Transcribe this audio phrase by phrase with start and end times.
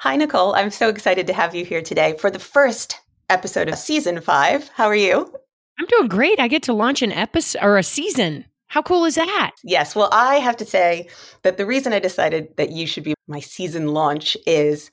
[0.00, 0.54] Hi, Nicole.
[0.54, 4.66] I'm so excited to have you here today for the first episode of season five.
[4.68, 5.30] How are you?
[5.78, 6.40] I'm doing great.
[6.40, 8.46] I get to launch an episode or a season.
[8.68, 9.50] How cool is that?
[9.62, 9.94] Yes.
[9.94, 11.10] Well, I have to say
[11.42, 14.90] that the reason I decided that you should be my season launch is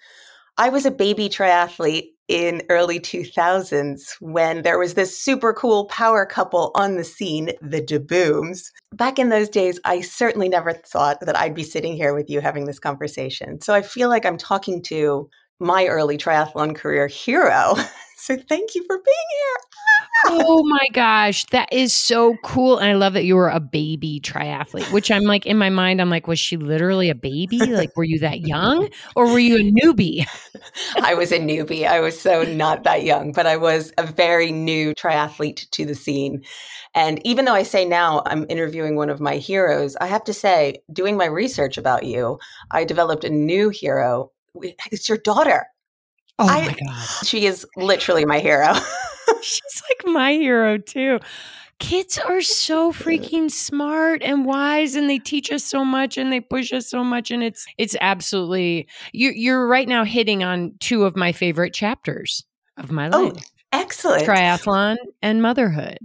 [0.58, 6.26] I was a baby triathlete in early 2000s when there was this super cool power
[6.26, 8.72] couple on the scene, the DeBooms.
[8.94, 12.42] Back in those days, I certainly never thought that I'd be sitting here with you
[12.42, 13.62] having this conversation.
[13.62, 15.30] So I feel like I'm talking to
[15.60, 17.76] my early triathlon career hero.
[18.20, 20.40] So thank you for being here.
[20.40, 22.78] oh my gosh, that is so cool.
[22.78, 26.02] And I love that you were a baby triathlete, which I'm like in my mind,
[26.02, 27.60] I'm like, was she literally a baby?
[27.60, 30.26] Like, were you that young or were you a newbie?
[31.04, 31.88] I was a newbie.
[31.88, 35.96] I was so not that young, but I was a very new triathlete to the
[35.96, 36.44] scene.
[36.96, 40.34] And even though I say now I'm interviewing one of my heroes, I have to
[40.34, 42.40] say, doing my research about you,
[42.72, 44.32] I developed a new hero.
[44.92, 45.66] It's your daughter.
[46.40, 47.08] Oh I, my God.
[47.26, 48.74] She is literally my hero.
[49.42, 51.20] She's like my hero too.
[51.80, 56.40] Kids are so freaking smart and wise and they teach us so much and they
[56.40, 61.06] push us so much and it's it's absolutely you you're right now hitting on two
[61.06, 62.44] of my favorite chapters
[62.78, 63.34] of my oh, life.
[63.38, 63.42] Oh,
[63.74, 64.26] excellent.
[64.26, 66.00] Triathlon and motherhood.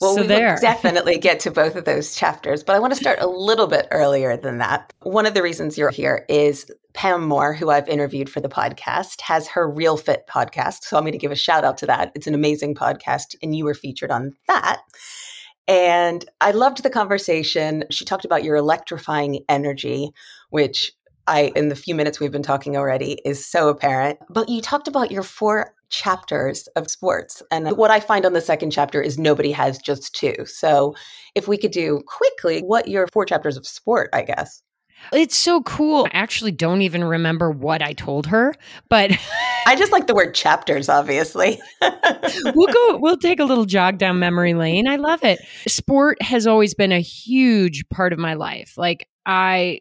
[0.00, 0.54] Well, so we there.
[0.54, 3.66] will definitely get to both of those chapters, but I want to start a little
[3.66, 4.92] bit earlier than that.
[5.02, 9.20] One of the reasons you're here is Pam Moore, who I've interviewed for the podcast,
[9.22, 10.82] has her Real Fit podcast.
[10.82, 12.12] So I'm going to give a shout out to that.
[12.14, 14.82] It's an amazing podcast, and you were featured on that.
[15.68, 17.84] And I loved the conversation.
[17.90, 20.10] She talked about your electrifying energy,
[20.50, 20.92] which
[21.26, 24.18] I, in the few minutes we've been talking already, is so apparent.
[24.30, 27.42] But you talked about your four chapters of sports.
[27.50, 30.34] And what I find on the second chapter is nobody has just two.
[30.44, 30.94] So
[31.34, 34.62] if we could do quickly what your four chapters of sport, I guess.
[35.12, 36.06] It's so cool.
[36.06, 38.54] I actually don't even remember what I told her,
[38.88, 39.12] but
[39.66, 41.60] I just like the word chapters, obviously.
[41.82, 44.88] we'll go, we'll take a little jog down memory lane.
[44.88, 45.38] I love it.
[45.68, 48.74] Sport has always been a huge part of my life.
[48.76, 49.80] Like, I,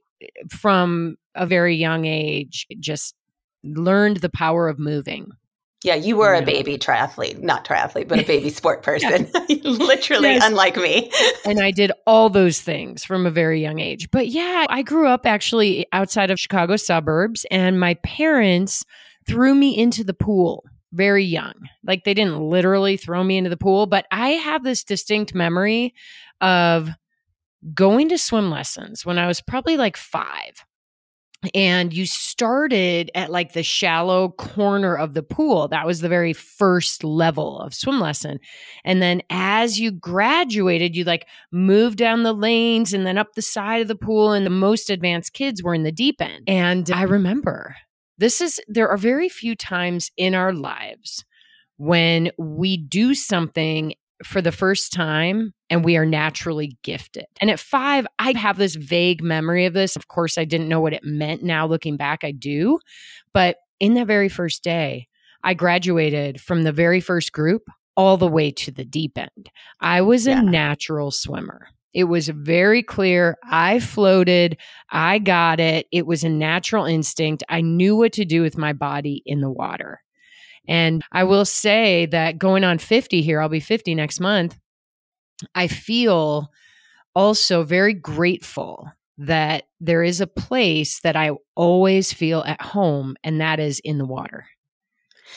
[0.49, 3.15] from a very young age, just
[3.63, 5.31] learned the power of moving.
[5.85, 9.29] Yeah, you were a baby triathlete, not triathlete, but a baby sport person.
[9.63, 10.43] Literally, yes.
[10.43, 11.11] unlike me.
[11.45, 14.09] and I did all those things from a very young age.
[14.09, 18.83] But yeah, I grew up actually outside of Chicago suburbs, and my parents
[19.27, 21.53] threw me into the pool very young.
[21.83, 25.93] Like they didn't literally throw me into the pool, but I have this distinct memory
[26.41, 26.89] of
[27.75, 30.65] going to swim lessons when I was probably like five
[31.53, 35.67] and you started at like the shallow corner of the pool.
[35.67, 38.39] That was the very first level of swim lesson.
[38.83, 43.41] And then as you graduated, you like moved down the lanes and then up the
[43.41, 44.31] side of the pool.
[44.31, 46.43] And the most advanced kids were in the deep end.
[46.47, 47.75] And I remember
[48.17, 51.25] this is, there are very few times in our lives
[51.77, 53.93] when we do something
[54.23, 57.25] for the first time and we are naturally gifted.
[57.41, 59.95] And at five, I have this vague memory of this.
[59.95, 61.43] Of course, I didn't know what it meant.
[61.43, 62.79] Now, looking back, I do.
[63.33, 65.07] But in that very first day,
[65.43, 67.63] I graduated from the very first group
[67.97, 69.49] all the way to the deep end.
[69.79, 70.39] I was yeah.
[70.39, 71.67] a natural swimmer.
[71.93, 73.37] It was very clear.
[73.49, 74.57] I floated.
[74.91, 75.87] I got it.
[75.93, 77.43] It was a natural instinct.
[77.47, 80.01] I knew what to do with my body in the water.
[80.67, 84.57] And I will say that going on 50 here, I'll be 50 next month.
[85.53, 86.51] I feel
[87.15, 93.39] also very grateful that there is a place that I always feel at home, and
[93.39, 94.45] that is in the water.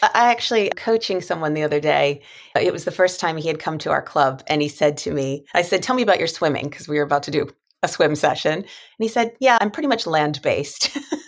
[0.02, 2.22] I actually coaching someone the other day.
[2.56, 4.96] Uh, it was the first time he had come to our club and he said
[4.98, 7.48] to me, I said, "Tell me about your swimming because we were about to do
[7.82, 8.66] a swim session." And
[8.98, 10.96] he said, "Yeah, I'm pretty much land-based."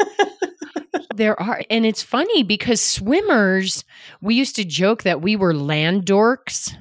[1.21, 1.63] there are.
[1.69, 3.85] And it's funny because swimmers,
[4.21, 6.75] we used to joke that we were land dorks.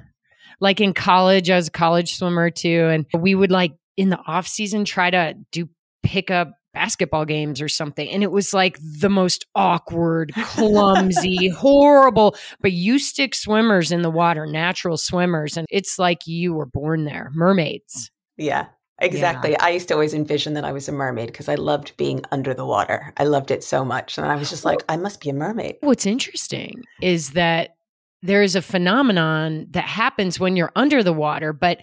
[0.62, 2.88] Like in college, I was a college swimmer too.
[2.92, 5.70] And we would like in the off season try to do
[6.04, 8.10] pickup basketball games or something.
[8.10, 12.36] And it was like the most awkward, clumsy, horrible.
[12.62, 17.04] But you stick swimmers in the water, natural swimmers, and it's like you were born
[17.04, 18.10] there, mermaids.
[18.38, 18.68] Yeah.
[19.02, 19.52] Exactly.
[19.52, 19.64] Yeah.
[19.64, 22.54] I used to always envision that I was a mermaid because I loved being under
[22.54, 23.14] the water.
[23.18, 24.18] I loved it so much.
[24.18, 25.78] And I was just like, I must be a mermaid.
[25.82, 27.76] What's interesting is that
[28.22, 31.82] there is a phenomenon that happens when you're under the water, but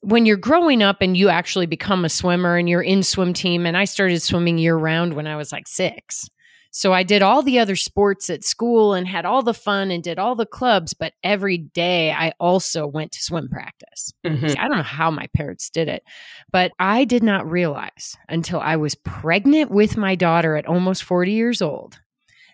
[0.00, 3.66] when you're growing up and you actually become a swimmer and you're in swim team,
[3.66, 6.30] and I started swimming year round when I was like six.
[6.72, 10.02] So I did all the other sports at school and had all the fun and
[10.04, 14.12] did all the clubs, but every day I also went to swim practice.
[14.24, 14.46] Mm-hmm.
[14.58, 16.04] I don't know how my parents did it,
[16.52, 21.32] but I did not realize until I was pregnant with my daughter at almost 40
[21.32, 21.98] years old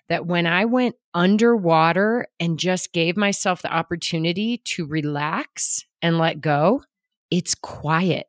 [0.08, 6.40] that when I went underwater and just gave myself the opportunity to relax and let
[6.40, 6.82] go,
[7.30, 8.28] it's quiet.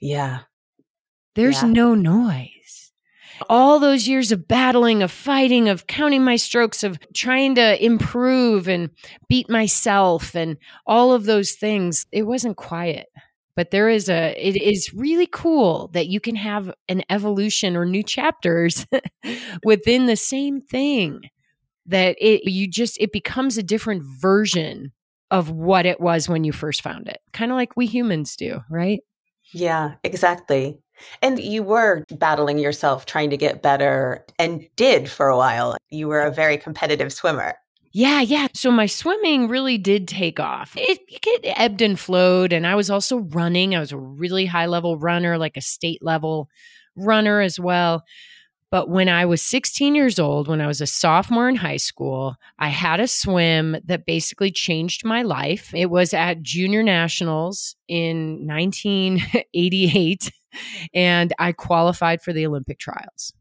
[0.00, 0.40] Yeah.
[1.34, 1.68] There's Yeah.
[1.68, 2.48] no noise.
[3.48, 8.68] All those years of battling, of fighting, of counting my strokes, of trying to improve
[8.68, 8.90] and
[9.28, 10.56] beat myself and
[10.86, 13.06] all of those things, it wasn't quiet.
[13.54, 17.84] But there is a, it is really cool that you can have an evolution or
[17.84, 18.86] new chapters
[19.64, 21.22] within the same thing.
[21.86, 24.92] That it, you just, it becomes a different version
[25.32, 27.18] of what it was when you first found it.
[27.32, 29.00] Kind of like we humans do, right?
[29.52, 30.78] Yeah, exactly.
[31.20, 35.76] And you were battling yourself, trying to get better, and did for a while.
[35.90, 37.54] You were a very competitive swimmer.
[37.92, 38.48] Yeah, yeah.
[38.54, 40.74] So my swimming really did take off.
[40.76, 42.52] It, it ebbed and flowed.
[42.52, 43.74] And I was also running.
[43.74, 46.48] I was a really high level runner, like a state level
[46.96, 48.04] runner as well.
[48.72, 52.36] But when I was 16 years old, when I was a sophomore in high school,
[52.58, 55.74] I had a swim that basically changed my life.
[55.74, 60.32] It was at Junior Nationals in 1988,
[60.94, 63.32] and I qualified for the Olympic trials.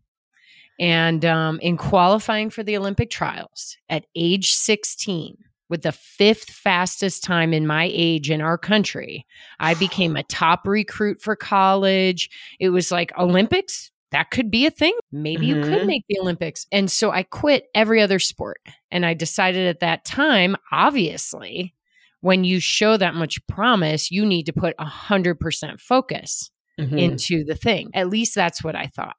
[0.79, 5.37] And um, in qualifying for the Olympic trials at age 16,
[5.69, 9.25] with the fifth fastest time in my age in our country,
[9.59, 12.29] I became a top recruit for college.
[12.59, 14.93] It was like Olympics, that could be a thing.
[15.13, 15.87] Maybe you could Mhm.
[15.87, 16.67] make the Olympics.
[16.71, 18.59] And so I quit every other sport.
[18.91, 21.73] And I decided at that time, obviously,
[22.19, 26.99] when you show that much promise, you need to put 100% focus Mhm.
[26.99, 27.89] into the thing.
[27.93, 29.15] At least that's what I thought.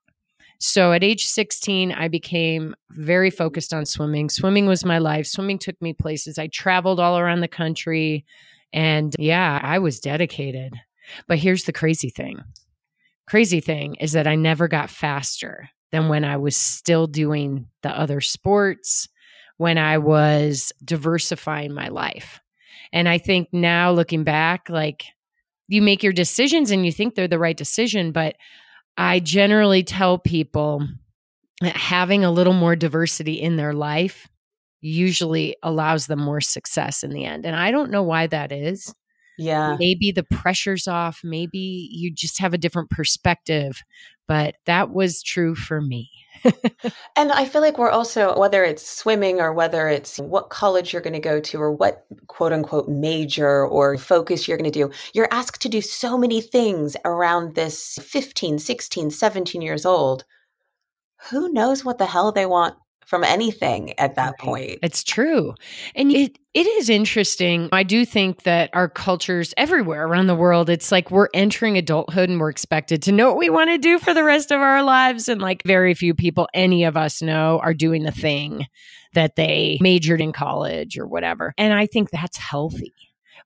[0.59, 4.29] So at age 16, I became very focused on swimming.
[4.29, 5.27] Swimming was my life.
[5.27, 6.39] Swimming took me places.
[6.39, 8.25] I traveled all around the country.
[8.73, 10.75] And yeah, I was dedicated.
[11.27, 12.41] But here's the crazy thing
[13.27, 17.91] crazy thing is that I never got faster than when I was still doing the
[17.91, 19.09] other sports,
[19.57, 22.41] when I was diversifying my life.
[22.93, 25.05] And I think now looking back, like
[25.73, 28.37] you make your decisions and you think they're the right decision, but
[28.97, 30.87] I generally tell people
[31.61, 34.29] that having a little more diversity in their life
[34.81, 37.47] usually allows them more success in the end.
[37.47, 38.93] And I don't know why that is.
[39.39, 39.77] Yeah.
[39.79, 43.81] Maybe the pressure's off, maybe you just have a different perspective,
[44.27, 46.11] but that was true for me.
[47.17, 51.03] And I feel like we're also, whether it's swimming or whether it's what college you're
[51.03, 54.91] going to go to or what quote unquote major or focus you're going to do,
[55.13, 60.25] you're asked to do so many things around this 15, 16, 17 years old.
[61.31, 62.75] Who knows what the hell they want
[63.07, 64.79] from anything at that point?
[64.83, 65.55] It's true.
[65.95, 67.69] And it it is interesting.
[67.73, 72.29] I do think that our cultures everywhere around the world, it's like we're entering adulthood
[72.29, 74.83] and we're expected to know what we want to do for the rest of our
[74.83, 75.29] lives.
[75.29, 78.67] And like very few people, any of us know, are doing the thing
[79.15, 81.55] that they majored in college or whatever.
[81.57, 82.93] And I think that's healthy.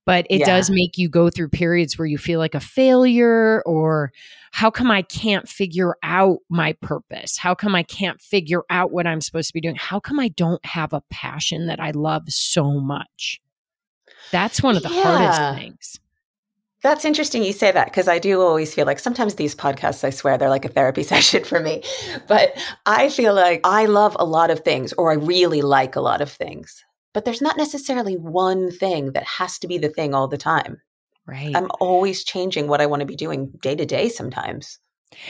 [0.07, 0.47] But it Yeah.
[0.47, 4.13] does make you go through periods where you feel like a failure or
[4.53, 7.37] how come I can't figure out my purpose?
[7.37, 9.77] How come I can't figure out what I'm supposed to be doing?
[9.77, 13.41] How come I don't have a passion that I love so much?
[14.33, 15.03] That's one of the Yeah.
[15.03, 16.01] hardest things.
[16.83, 20.11] That's interesting you say that because I do always feel like sometimes these podcasts, I
[20.11, 21.83] swear, they're like a therapy session for me.
[22.29, 22.57] But
[22.87, 26.21] I feel like I love a lot of things or I really like a lot
[26.21, 26.85] of things.
[27.17, 30.83] But there's not necessarily one thing that has to be the thing all the time.
[31.27, 31.57] Right.
[31.57, 34.79] I'm always changing what I want to be doing day to day sometimes.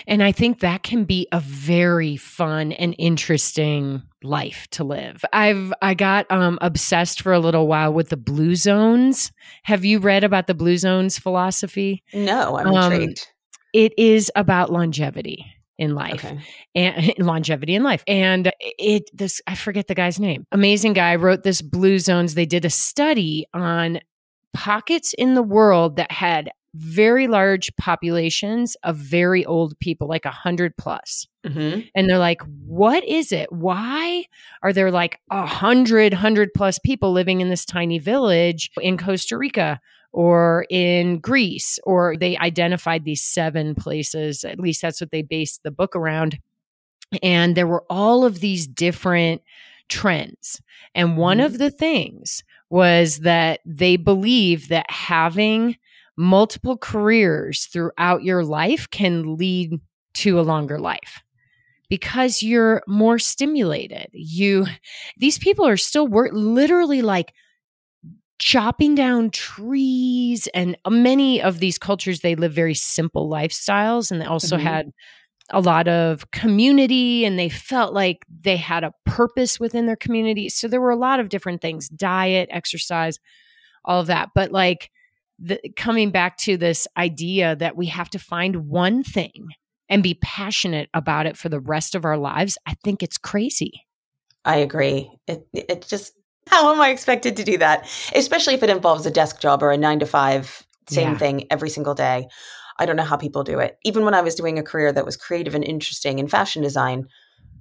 [0.09, 5.25] And I think that can be a very fun and interesting life to live.
[5.33, 9.31] I've I got um obsessed for a little while with the blue zones.
[9.63, 12.03] Have you read about the blue zones philosophy?
[12.13, 13.29] No, I'm Um, intrigued.
[13.73, 15.47] It is about longevity
[15.79, 16.25] in life.
[16.25, 16.39] Okay.
[16.75, 18.03] and longevity in life.
[18.07, 20.47] And it this I forget the guy's name.
[20.53, 22.35] Amazing guy wrote this blue zones.
[22.35, 24.01] They did a study on
[24.53, 30.31] pockets in the world that had very large populations of very old people, like a
[30.31, 31.27] hundred plus.
[31.47, 33.51] hmm And they're like, what is it?
[33.51, 34.27] Why
[34.63, 39.39] are there like a hundred, hundred plus people living in this tiny village in Costa
[39.39, 39.81] Rica
[40.17, 41.79] or in Greece?
[41.85, 44.45] Or they identified these seven places.
[44.45, 46.39] At least that's what they based the book around.
[47.23, 49.43] And there were all of these different
[49.91, 50.63] trends.
[50.95, 51.65] And one of mm-hmm.
[51.65, 55.77] the things was that they believe that having
[56.17, 59.79] multiple careers throughout your life can lead
[60.15, 61.23] to a longer life
[61.91, 64.09] because you're more stimulated.
[64.13, 64.67] You
[65.19, 67.35] these people are still work literally like
[68.39, 74.27] chopping down trees and many of these cultures they live very simple lifestyles and they
[74.27, 74.63] also Mhm.
[74.63, 74.91] had
[75.51, 80.49] a lot of community and they felt like they had a purpose within their community.
[80.49, 83.19] So there were a lot of different things diet, exercise,
[83.85, 84.31] all of that.
[84.35, 84.91] But like
[85.39, 89.49] the, coming back to this idea that we have to find one thing
[89.89, 93.85] and be passionate about it for the rest of our lives, I think it's crazy.
[94.45, 95.11] I agree.
[95.29, 96.13] It, it just,
[96.57, 97.89] how am I expected to do that?
[98.15, 101.19] Especially if it involves a desk job or a nine to five, same yeah.
[101.19, 102.29] thing every single day.
[102.79, 103.79] I don't know how people do it.
[103.85, 107.09] Even when I was doing a career that was creative and interesting in fashion design,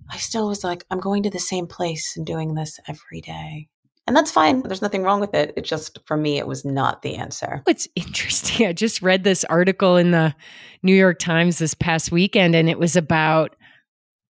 [0.09, 3.69] I still was like, I'm going to the same place and doing this every day.
[4.07, 4.61] And that's fine.
[4.61, 5.53] There's nothing wrong with it.
[5.57, 7.63] It just, for me, it was not the answer.
[7.65, 8.67] Oh, it's interesting.
[8.67, 10.35] I just read this article in the
[10.83, 13.55] New York Times this past weekend, and it was about,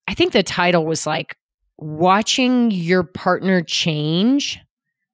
[0.08, 1.36] I think the title was like,
[1.78, 4.58] watching your partner change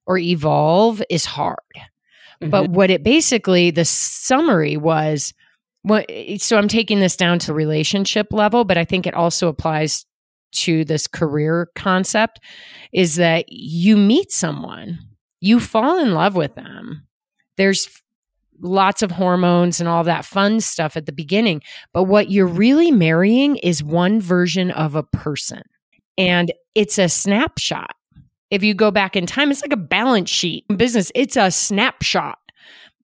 [0.07, 1.59] or evolve is hard.
[2.41, 2.51] Mm-hmm.
[2.51, 5.33] But what it basically, the summary was,
[5.83, 10.07] what, so I'm taking this down to relationship level, but I think it also applies
[10.53, 12.41] to this career concept
[12.93, 14.99] is that you meet someone,
[15.41, 17.07] you fall in love with them.
[17.57, 17.89] There's
[18.61, 22.91] lots of hormones and all that fun stuff at the beginning, but what you're really
[22.91, 25.63] marrying is one version of a person.
[26.19, 27.95] And it's a snapshot.
[28.51, 31.11] If you go back in time, it's like a balance sheet in business.
[31.15, 32.39] It's a snapshot.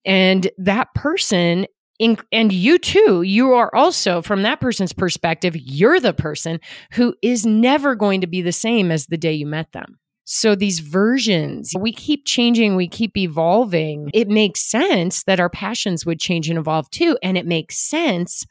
[0.04, 1.66] And that person
[1.98, 6.60] in, and you too, you are also, from that person's perspective, you're the person
[6.92, 9.98] who is never going to be the same as the day you met them.
[10.24, 14.10] So these versions, we keep changing, we keep evolving.
[14.12, 17.16] It makes sense that our passions would change and evolve too.
[17.22, 18.44] And it makes sense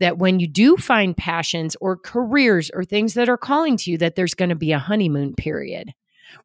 [0.00, 3.98] that when you do find passions or careers or things that are calling to you,
[3.98, 5.92] that there's going to be a honeymoon period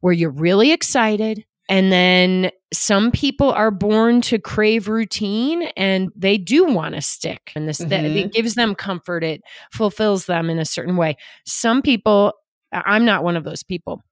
[0.00, 6.38] where you're really excited, and then some people are born to crave routine and they
[6.38, 7.52] do want to stick.
[7.54, 7.90] And this mm-hmm.
[7.90, 9.22] that, it gives them comfort.
[9.24, 11.16] It fulfills them in a certain way.
[11.44, 12.34] Some people,
[12.72, 14.02] I'm not one of those people.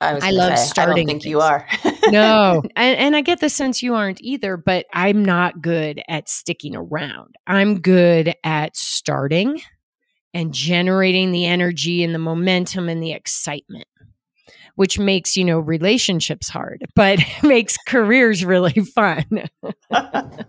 [0.00, 0.92] I, I love say, starting.
[0.92, 1.26] I don't think things.
[1.26, 1.66] you are.
[2.10, 4.56] no, and, and I get the sense you aren't either.
[4.56, 7.36] But I'm not good at sticking around.
[7.46, 9.60] I'm good at starting
[10.32, 13.86] and generating the energy and the momentum and the excitement
[14.80, 19.26] which makes, you know, relationships hard, but makes careers really fun.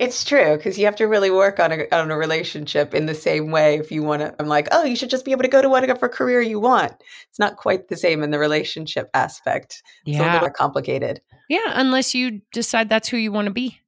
[0.00, 3.14] it's true because you have to really work on a, on a relationship in the
[3.14, 4.34] same way if you want to.
[4.40, 6.94] I'm like, oh, you should just be able to go to whatever career you want.
[7.28, 9.82] It's not quite the same in the relationship aspect.
[10.06, 10.22] It's yeah.
[10.22, 11.20] a little more complicated.
[11.50, 13.78] Yeah, unless you decide that's who you want to be.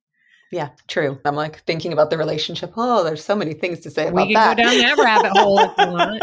[0.51, 1.19] Yeah, true.
[1.25, 2.73] I'm like thinking about the relationship.
[2.77, 4.57] Oh, there's so many things to say we about can that.
[4.57, 6.23] go down that rabbit hole if you want.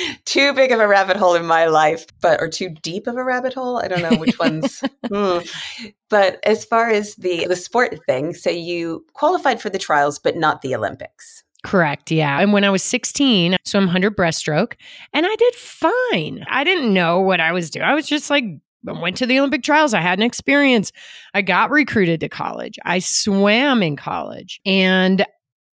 [0.24, 3.22] too big of a rabbit hole in my life, but or too deep of a
[3.22, 3.78] rabbit hole.
[3.78, 4.82] I don't know which ones.
[5.06, 5.92] mm.
[6.08, 10.36] But as far as the the sport thing, so you qualified for the trials, but
[10.36, 11.44] not the Olympics.
[11.62, 12.10] Correct.
[12.10, 12.40] Yeah.
[12.40, 14.74] And when I was 16, so I'm 100 breaststroke,
[15.12, 16.44] and I did fine.
[16.48, 17.84] I didn't know what I was doing.
[17.84, 18.44] I was just like
[18.84, 19.94] went to the Olympic trials.
[19.94, 20.92] I had an experience.
[21.34, 22.78] I got recruited to college.
[22.84, 25.24] I swam in college and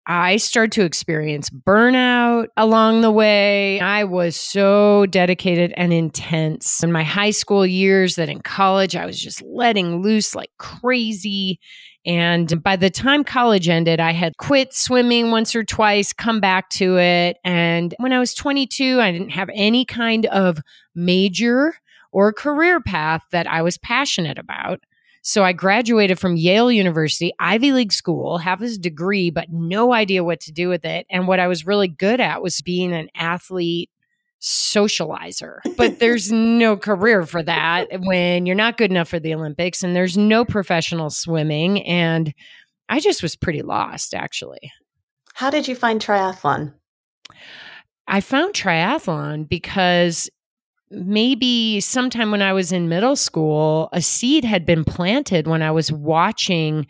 [0.09, 3.81] I started to experience burnout along the way.
[3.81, 9.05] I was so dedicated and intense in my high school years that in college I
[9.05, 11.59] was just letting loose like crazy.
[12.05, 16.69] And by the time college ended, I had quit swimming once or twice, come back
[16.69, 17.35] to it.
[17.43, 20.61] And when I was 22, I didn't have any kind of
[20.95, 21.73] major
[22.11, 24.79] or a career path that I was passionate about.
[25.21, 30.23] So I graduated from Yale University, Ivy League school, have this degree, but no idea
[30.23, 31.05] what to do with it.
[31.09, 33.89] And what I was really good at was being an athlete
[34.41, 35.57] socializer.
[35.75, 39.95] But there's no career for that when you're not good enough for the Olympics and
[39.95, 41.83] there's no professional swimming.
[41.83, 42.33] And
[42.89, 44.71] I just was pretty lost, actually.
[45.33, 46.73] How did you find triathlon?
[48.07, 50.29] I found triathlon because
[50.89, 55.71] maybe sometime when I was in middle school, a seed had been planted when I
[55.71, 56.87] was watching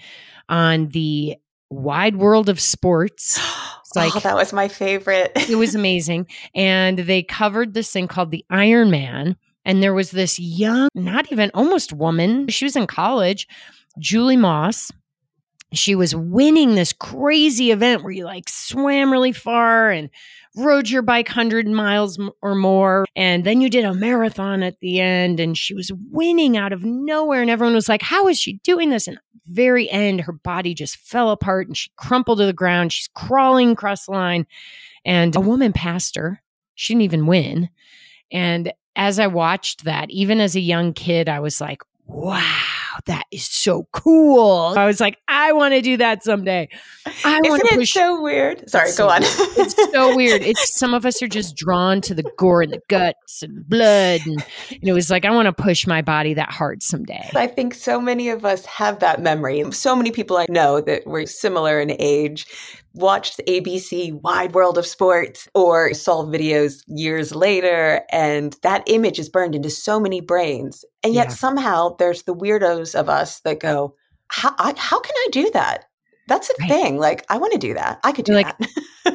[0.50, 1.38] on the
[1.70, 3.40] wide world of sports.
[3.96, 5.32] like oh, that was my favorite.
[5.36, 6.28] it was amazing.
[6.54, 9.36] And they covered this thing called the Ironman.
[9.66, 13.48] And there was this young, not even almost woman, she was in college,
[14.00, 14.92] Julie Moss.
[15.74, 20.10] She was winning this crazy event where you like swam really far and
[20.58, 23.06] rode your bike 100 miles or more.
[23.16, 26.84] And then you did a marathon at the end, and she was winning out of
[26.84, 27.42] nowhere.
[27.42, 29.08] And everyone was like, How is she doing this?
[29.08, 32.92] And very end, her body just fell apart and she crumpled to the ground.
[32.92, 34.46] She's crawling across the line.
[35.06, 36.42] And a woman passed her.
[36.76, 37.70] She didn't even win.
[38.32, 42.42] And as I watched that, even as a young kid, I was like, wow,
[43.06, 44.74] that is so cool.
[44.78, 46.68] I was like, I want to do that someday.
[47.24, 47.94] I want to push.
[47.94, 48.70] so weird?
[48.70, 49.22] Sorry, so go on.
[49.24, 50.42] it's so weird.
[50.42, 54.22] It's some of us are just drawn to the gore and the guts and blood,
[54.26, 57.30] and, and it was like I want to push my body that hard someday.
[57.36, 59.64] I think so many of us have that memory.
[59.72, 62.46] So many people I know that were similar in age
[62.98, 69.30] watched ABC Wide World of Sports or saw videos years later, and that image is
[69.30, 70.84] burned into so many brains.
[71.04, 71.34] And yet Yeah.
[71.36, 73.96] somehow there's the weirdos of us that go,
[74.30, 75.86] how, I, how can I do that?
[76.28, 76.70] That's a Right.
[76.70, 76.98] thing.
[76.98, 78.00] Like, I want to do that.
[78.04, 78.70] I could do like, that.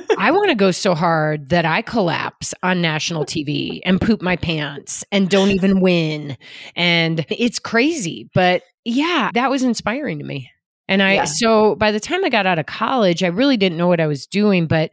[0.19, 4.37] I want to go so hard that I collapse on national TV and poop my
[4.37, 6.37] pants and don't even win.
[6.77, 8.31] And it's crazy.
[8.35, 10.51] But yeah, that was inspiring to me.
[10.89, 11.25] And I, Yeah.
[11.25, 14.07] so by the time I got out of college, I really didn't know what I
[14.07, 14.91] was doing, but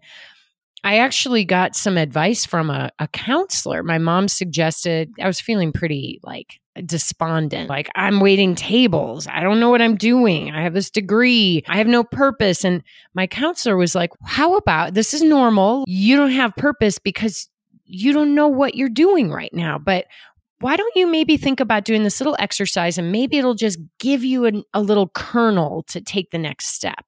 [0.84, 3.84] I actually got some advice from a, a counselor.
[3.84, 7.70] My mom suggested I was feeling pretty like despondent.
[7.70, 9.28] Like, I'm waiting tables.
[9.28, 10.52] I don't know what I'm doing.
[10.52, 11.64] I have this degree.
[11.68, 12.64] I have no purpose.
[12.64, 12.82] And
[13.14, 15.84] my counselor was like, How about this is normal?
[15.88, 17.50] You don't have purpose because
[17.86, 19.78] you don't know what you're doing right now.
[19.80, 20.06] But
[20.62, 24.24] why don't you maybe think about doing this little exercise and maybe it'll just give
[24.24, 27.06] you an, a little kernel to take the next step?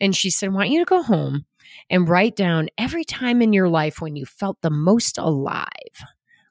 [0.00, 1.46] And she said, I want you to go home
[1.90, 5.66] and write down every time in your life when you felt the most alive,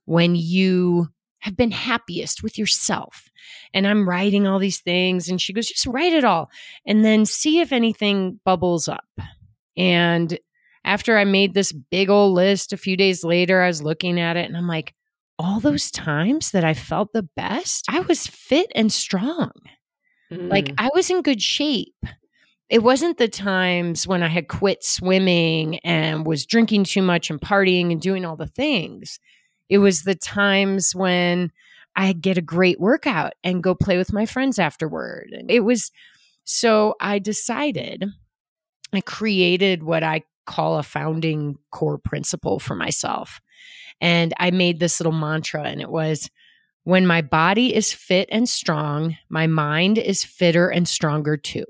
[0.05, 1.07] when you
[1.39, 3.29] have been happiest with yourself.
[3.73, 5.29] And I'm writing all these things.
[5.29, 6.49] And she goes, just write it all
[6.85, 9.05] and then see if anything bubbles up.
[9.77, 10.37] And
[10.83, 14.37] after I made this big old list a few days later, I was looking at
[14.37, 14.95] it and I'm like,
[15.37, 19.51] all those times that I felt the best, I was fit and strong.
[20.31, 20.75] Like Mm.
[20.77, 21.95] I was in good shape.
[22.69, 27.39] It wasn't the times when I had quit swimming and was drinking too much and
[27.39, 29.19] partying and doing all the things.
[29.69, 31.51] It was the times when
[31.95, 35.27] I'd get a great workout and go play with my friends afterward.
[35.47, 35.91] It was
[36.43, 38.05] so I decided
[38.93, 43.41] I created what I call a founding core principle for myself.
[44.01, 46.29] And I made this little mantra, and it was
[46.83, 51.65] when my body is fit and strong, my mind is fitter and stronger too.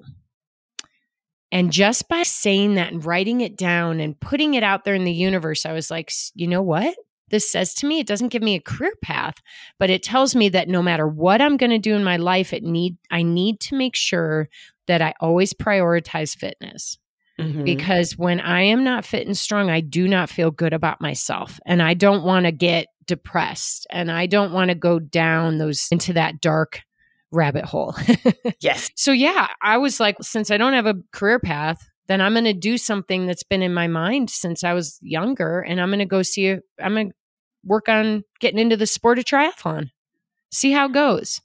[1.52, 5.06] And just by saying that and writing it down and putting it out there in
[5.06, 6.98] the universe, I was like, you know what?
[7.30, 9.36] This says to me, it doesn't give me a career path,
[9.80, 12.52] but it tells me that no matter what I'm going to do in my life,
[12.52, 14.50] it need I need to make sure
[14.88, 16.98] that I always prioritize fitness
[17.40, 17.66] Mhm.
[17.66, 21.60] because when I am not fit and strong, I do not feel good about myself.
[21.66, 25.88] And I don't want to get depressed and I don't want to go down those
[25.92, 26.82] into that dark
[27.32, 27.96] rabbit hole.
[28.62, 28.92] yes.
[28.96, 32.46] so, yeah, I was like, since I don't have a career path, then I'm going
[32.46, 35.60] to do something that's been in my mind since I was younger.
[35.60, 37.16] And I'm going to go see, i I'm going to
[37.66, 39.90] work on getting into the sport of triathlon,
[40.52, 41.42] see how it goes.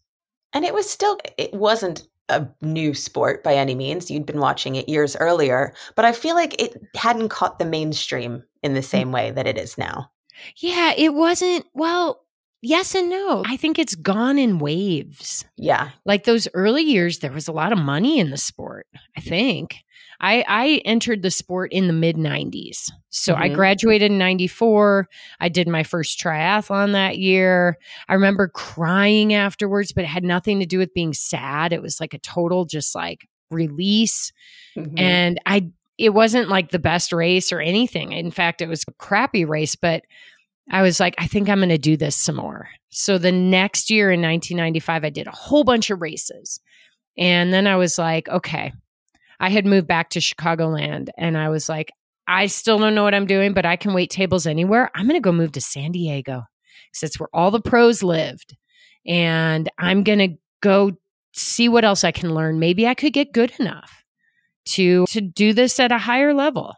[0.52, 4.10] And it was still, it wasn't a new sport by any means.
[4.10, 8.42] You'd been watching it years earlier, but I feel like it hadn't caught the mainstream
[8.62, 8.84] in the mm.
[8.84, 10.10] same way that it is now.
[10.56, 12.24] Yeah, it wasn't, well,
[12.62, 13.42] yes and no.
[13.46, 15.44] I think it's gone in waves.
[15.56, 15.90] Yeah.
[16.06, 19.76] like those early years there was a lot of money in the sport i think
[20.20, 23.54] i i entered the sport in the mid 90s so i Mhm.
[23.54, 25.08] graduated in 94
[25.40, 27.76] i did my first triathlon that year
[28.08, 32.00] i remember crying afterwards but it had nothing to do with being sad it was
[32.00, 34.32] like a total just like release
[34.76, 34.98] Mhm.
[34.98, 35.66] and I
[35.98, 38.12] it wasn't like the best race or anything.
[38.12, 40.02] In fact, it was a crappy race, but
[40.70, 42.68] I was like, I think I'm going to do this some more.
[42.88, 46.58] So the next year in 1995, I did a whole bunch of races.
[47.18, 48.72] And then I was like, okay,
[49.40, 51.90] I had moved back to Chicagoland and I was like,
[52.28, 54.90] I still don't know what I'm doing, but I can wait tables anywhere.
[54.94, 56.42] I'm going to go move to San Diego
[56.92, 58.56] because it's where all the pros lived.
[59.06, 60.92] And I'm going to go
[61.32, 62.60] see what else I can learn.
[62.60, 64.04] Maybe I could get good enough
[64.66, 66.74] to to do this at a higher level.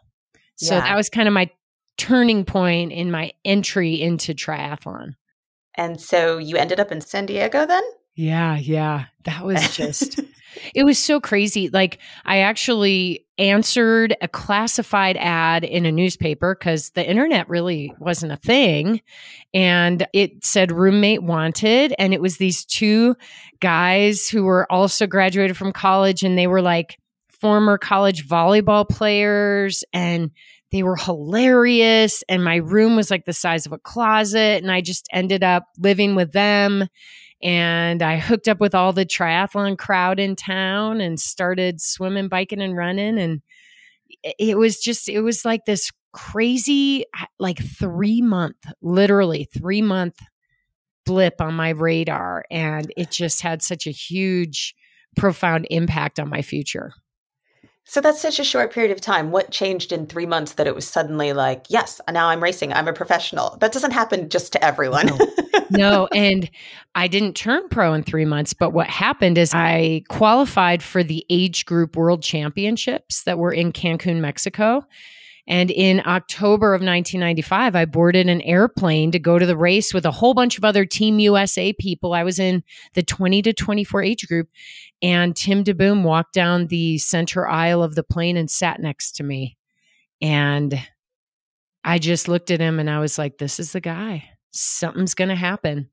[0.55, 0.81] So Yeah.
[0.81, 1.49] that was kind of my
[1.97, 5.15] turning point in my entry into triathlon.
[5.75, 7.83] and so you ended up in San Diego then?
[8.15, 9.05] Yeah, yeah.
[9.23, 10.19] That was just
[10.75, 11.69] it was so crazy.
[11.69, 18.31] Like I actually answered a classified ad in a newspaper cuz the internet really wasn't
[18.31, 19.01] a thing
[19.55, 23.15] and it said roommate wanted and it was these two
[23.59, 29.83] guys who were also graduated from college and they were like former college volleyball players
[29.93, 30.29] and
[30.71, 34.81] they were hilarious and my room was like the size of a closet and I
[34.81, 36.87] just ended up living with them
[37.43, 42.61] and I hooked up with all the triathlon crowd in town and started swimming, biking,
[42.61, 43.19] and running.
[43.19, 43.41] And
[44.39, 47.05] it- was just, it was like this crazy,
[47.39, 50.19] like three month, literally three month
[51.05, 52.45] blip on my radar.
[52.49, 54.73] And it just had such a huge,
[55.17, 56.93] profound impact on my future.
[57.85, 59.31] So that's such a short period of time.
[59.31, 62.71] What changed in three months that it was suddenly like, yes, now I'm racing.
[62.71, 63.57] I'm a professional.
[63.59, 65.07] That doesn't happen just to everyone.
[65.07, 65.17] No.
[65.69, 66.07] no.
[66.13, 66.49] And
[66.95, 68.53] I didn't turn pro in three months.
[68.53, 73.73] But what happened is I qualified for the age group world championships that were in
[73.73, 74.85] Cancun, Mexico.
[75.45, 80.05] And in October of 1995, I boarded an airplane to go to the race with
[80.05, 82.13] a whole bunch of other Team USA people.
[82.13, 84.47] I was in the 20 to 24 age group.
[85.01, 89.23] And Tim DeBoom walked down the center aisle of the plane and sat next to
[89.23, 89.57] me.
[90.21, 90.79] And
[91.83, 94.29] I just looked at him and I was like, this is the guy.
[94.51, 95.89] Something's going to happen.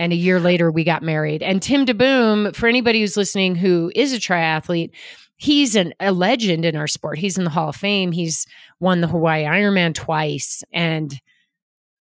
[0.00, 1.42] And a year later, we got married.
[1.42, 4.92] And Tim DeBoom, for anybody who's listening who is a triathlete,
[5.36, 7.18] he's an, a legend in our sport.
[7.18, 8.10] He's in the Hall of Fame.
[8.10, 8.46] He's
[8.80, 10.64] won the Hawaii Ironman twice.
[10.72, 11.14] And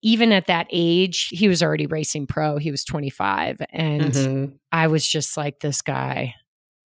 [0.01, 2.57] even at that age, he was already racing pro.
[2.57, 3.61] He was 25.
[3.71, 4.55] And mm-hmm.
[4.71, 6.35] I was just like, this guy,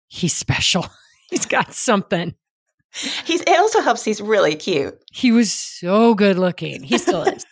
[0.07, 0.87] he's special.
[1.29, 2.33] he's got something.
[3.23, 4.97] He's it also helps he's really cute.
[5.11, 6.81] He was so good looking.
[6.81, 7.45] He still is.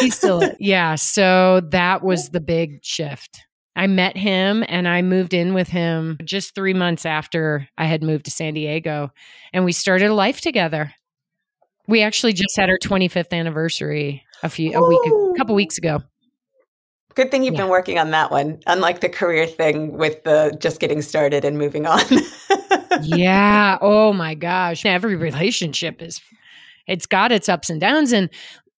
[0.00, 0.42] He still.
[0.58, 0.94] Yeah.
[0.94, 3.44] So that was the big shift.
[3.74, 8.02] I met him and I moved in with him just three months after I had
[8.02, 9.10] moved to San Diego
[9.52, 10.94] and we started a life together.
[11.88, 16.02] We actually just had our 25th anniversary a few, a week, a couple weeks ago.
[17.14, 17.62] Good thing you've yeah.
[17.62, 21.58] been working on that one, unlike the career thing with the just getting started and
[21.58, 22.00] moving on.
[23.02, 23.78] yeah.
[23.80, 24.86] Oh my gosh.
[24.86, 26.22] Every relationship is,
[26.86, 28.12] it's got its ups and downs.
[28.12, 28.30] And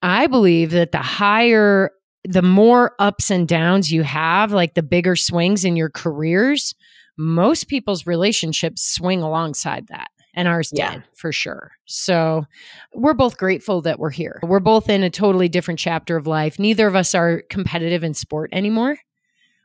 [0.04, 1.90] I believe that the higher
[2.24, 6.74] the more ups and downs you have, like the bigger swings in your careers,
[7.16, 10.08] most people's relationships swing alongside that.
[10.36, 10.94] And ours yeah.
[10.94, 11.72] did for sure.
[11.84, 12.44] So
[12.92, 14.40] we're both grateful that we're here.
[14.42, 16.58] We're both in a totally different chapter of life.
[16.58, 18.98] Neither of us are competitive in sport anymore.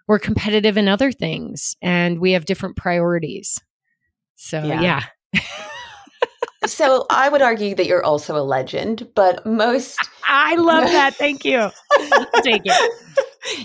[0.08, 3.60] We're competitive in other things and we have different priorities.
[4.36, 5.04] So, yeah.
[5.34, 5.42] yeah.
[6.70, 9.98] so I would argue that you're also a legend, but most.
[10.24, 11.16] I love that.
[11.16, 11.70] Thank you.
[12.44, 12.94] take it.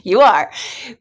[0.02, 0.50] You are.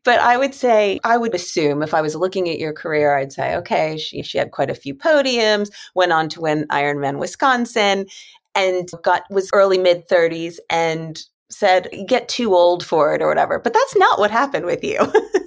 [0.04, 3.32] But I would say, I would assume if I was looking at your career, I'd
[3.32, 8.08] say, okay, she, she had quite a few podiums, went on to win Ironman Wisconsin,
[8.56, 13.60] and got was early mid 30s and said, get too old for it or whatever.
[13.60, 15.00] But that's not what happened with you.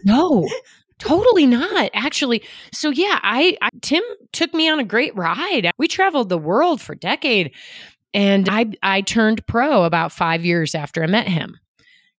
[0.04, 0.46] no,
[0.98, 2.42] Totally not, actually.
[2.72, 5.70] So yeah, I, I, Tim took me on a great ride.
[5.78, 7.52] We traveled the world for a decade,
[8.14, 11.58] and I I turned pro about five years after I met him.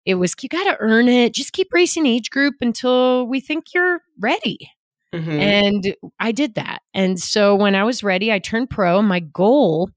[0.06, 1.34] It was you got to earn it.
[1.34, 4.72] Just keep racing age group until we think you're ready.
[5.14, 5.32] Mm-hmm.
[5.32, 6.82] And I did that.
[6.94, 9.02] And so when I was ready, I turned pro.
[9.02, 9.90] My goal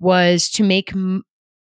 [0.00, 0.92] was to make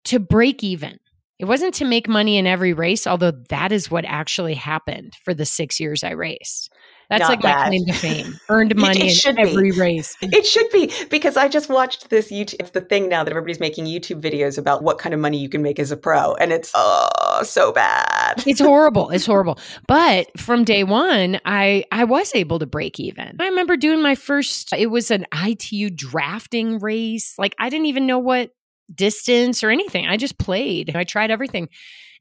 [0.05, 0.99] to break even
[1.43, 5.33] it wasn't to make money in every race, although that is what actually happened for
[5.33, 6.71] the six years I raced.
[7.09, 7.57] That's Not like bad.
[7.57, 8.39] my claim to fame.
[8.49, 9.77] Earned money in every be.
[9.77, 10.15] race.
[10.21, 12.55] It should be because I just watched this YouTube.
[12.61, 15.49] It's the thing now that everybody's making YouTube videos about what kind of money you
[15.49, 18.41] can make as a pro, and it's oh so bad.
[18.47, 19.09] It's horrible.
[19.09, 19.59] It's horrible.
[19.85, 23.35] But from day one, I I was able to break even.
[23.37, 24.71] I remember doing my first.
[24.71, 27.35] It was an ITU drafting race.
[27.37, 28.51] Like I didn't even know what
[28.93, 30.07] distance or anything.
[30.07, 30.95] I just played.
[30.95, 31.69] I tried everything.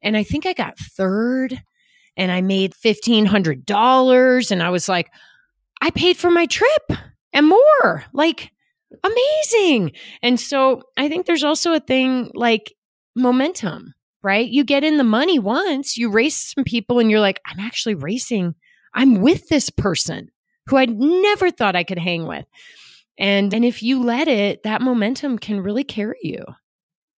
[0.02, 1.62] And I think I got third
[2.16, 4.50] and I made $1,500.
[4.50, 5.10] And I was like,
[5.80, 6.92] I paid for my trip
[7.32, 8.04] and more.
[8.12, 8.50] Like,
[9.02, 9.92] amazing.
[10.22, 12.72] And so I think there's also a thing like
[13.16, 14.46] momentum, right?
[14.46, 17.94] You get in the money once, you race some people, and you're like, I'm actually
[17.94, 18.54] racing.
[18.94, 20.30] I'm with this person
[20.66, 22.44] who I never thought I could hang with.
[23.18, 26.44] And and if you let it, that momentum can really carry you.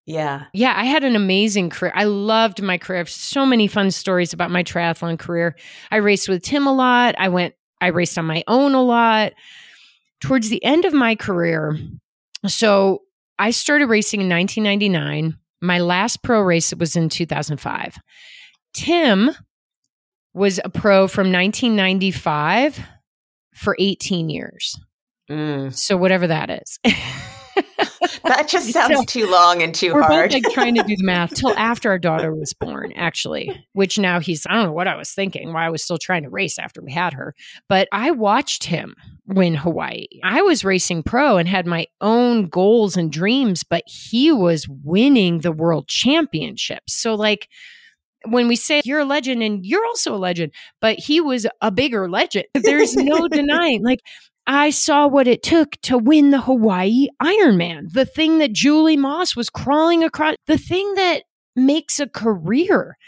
[0.07, 0.45] Yeah.
[0.53, 1.93] Yeah, I had an amazing career.
[1.95, 2.99] I loved my career.
[2.99, 5.57] I have so many fun stories about my triathlon career.
[5.91, 7.15] I raced with Tim a lot.
[7.19, 9.33] I went I raced on my own a lot.
[10.21, 11.79] Towards the end of my career,
[12.47, 13.03] so
[13.39, 15.39] I started racing in 1999.
[15.61, 17.99] My last pro race was in 2005.
[18.75, 19.31] Tim
[20.33, 22.81] was a pro from 1995
[23.55, 24.79] for 18 years.
[25.31, 25.75] Mm.
[25.75, 26.79] So whatever that is.
[28.25, 30.31] that just sounds so, too long and too we're hard.
[30.31, 33.51] Both, like trying to do the math till after our daughter was born, actually.
[33.73, 36.25] Which now he's I don't know what I was thinking, why I was still trying
[36.25, 37.35] to race after we had her.
[37.69, 38.95] But I watched him
[39.27, 40.07] win Hawaii.
[40.23, 45.41] I was racing pro and had my own goals and dreams, but he was winning
[45.41, 46.95] the world championships.
[46.95, 47.49] So like
[48.27, 51.71] when we say you're a legend and you're also a legend, but he was a
[51.71, 52.47] bigger legend.
[52.55, 53.83] There's no denying.
[53.83, 54.01] Like
[54.47, 59.35] I saw what it took to win the Hawaii Ironman, the thing that Julie Moss
[59.35, 61.23] was crawling across, the thing that
[61.57, 62.99] makes a career.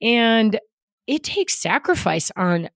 [0.00, 0.58] And
[1.06, 2.70] it takes sacrifice on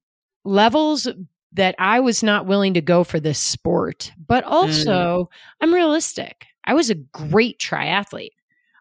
[0.44, 1.08] levels
[1.52, 4.12] that I was not willing to go for this sport.
[4.26, 5.26] But also, mm.
[5.60, 6.46] I'm realistic.
[6.64, 8.32] I was a great triathlete.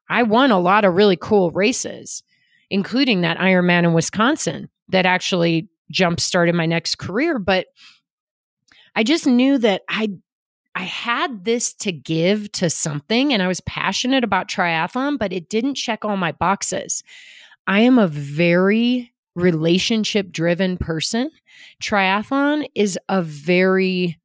[0.10, 2.24] I won a lot of really cool races,
[2.70, 7.40] including that Ironman in Wisconsin that actually jump started my next career.
[7.40, 7.68] But
[8.98, 10.10] I just knew that I
[10.74, 15.50] I had this to give to something and I was passionate about triathlon, but it
[15.50, 17.04] didn't check all my boxes.
[17.68, 21.30] I am a very relationship driven person.
[21.82, 24.20] Triathlon is a very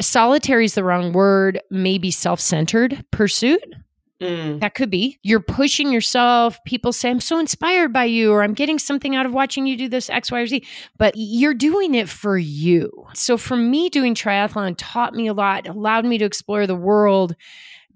[0.00, 3.74] solitary is the wrong word, maybe self centered pursuit.
[4.20, 4.60] Mm.
[4.60, 5.18] That could be.
[5.22, 6.58] You're pushing yourself.
[6.64, 9.76] People say, I'm so inspired by you, or I'm getting something out of watching you
[9.76, 10.64] do this X, Y, or Z.
[10.96, 12.90] But you're doing it for you.
[13.14, 17.36] So for me, doing triathlon taught me a lot, allowed me to explore the world,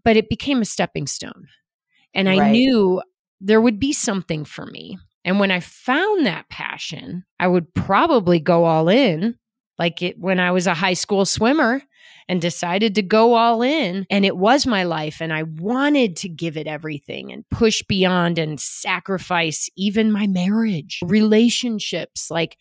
[0.04, 1.48] but it became a stepping stone.
[2.14, 2.52] And I right.
[2.52, 3.02] knew
[3.40, 4.98] there would be something for me.
[5.24, 9.36] And when I found that passion, I would probably go all in,
[9.78, 11.82] like it when I was a high school swimmer
[12.28, 14.06] and decided to go all in.
[14.10, 15.20] And it was my life.
[15.20, 21.00] And I wanted to give it everything and push beyond and sacrifice even my marriage,
[21.04, 22.30] relationships.
[22.30, 22.56] Like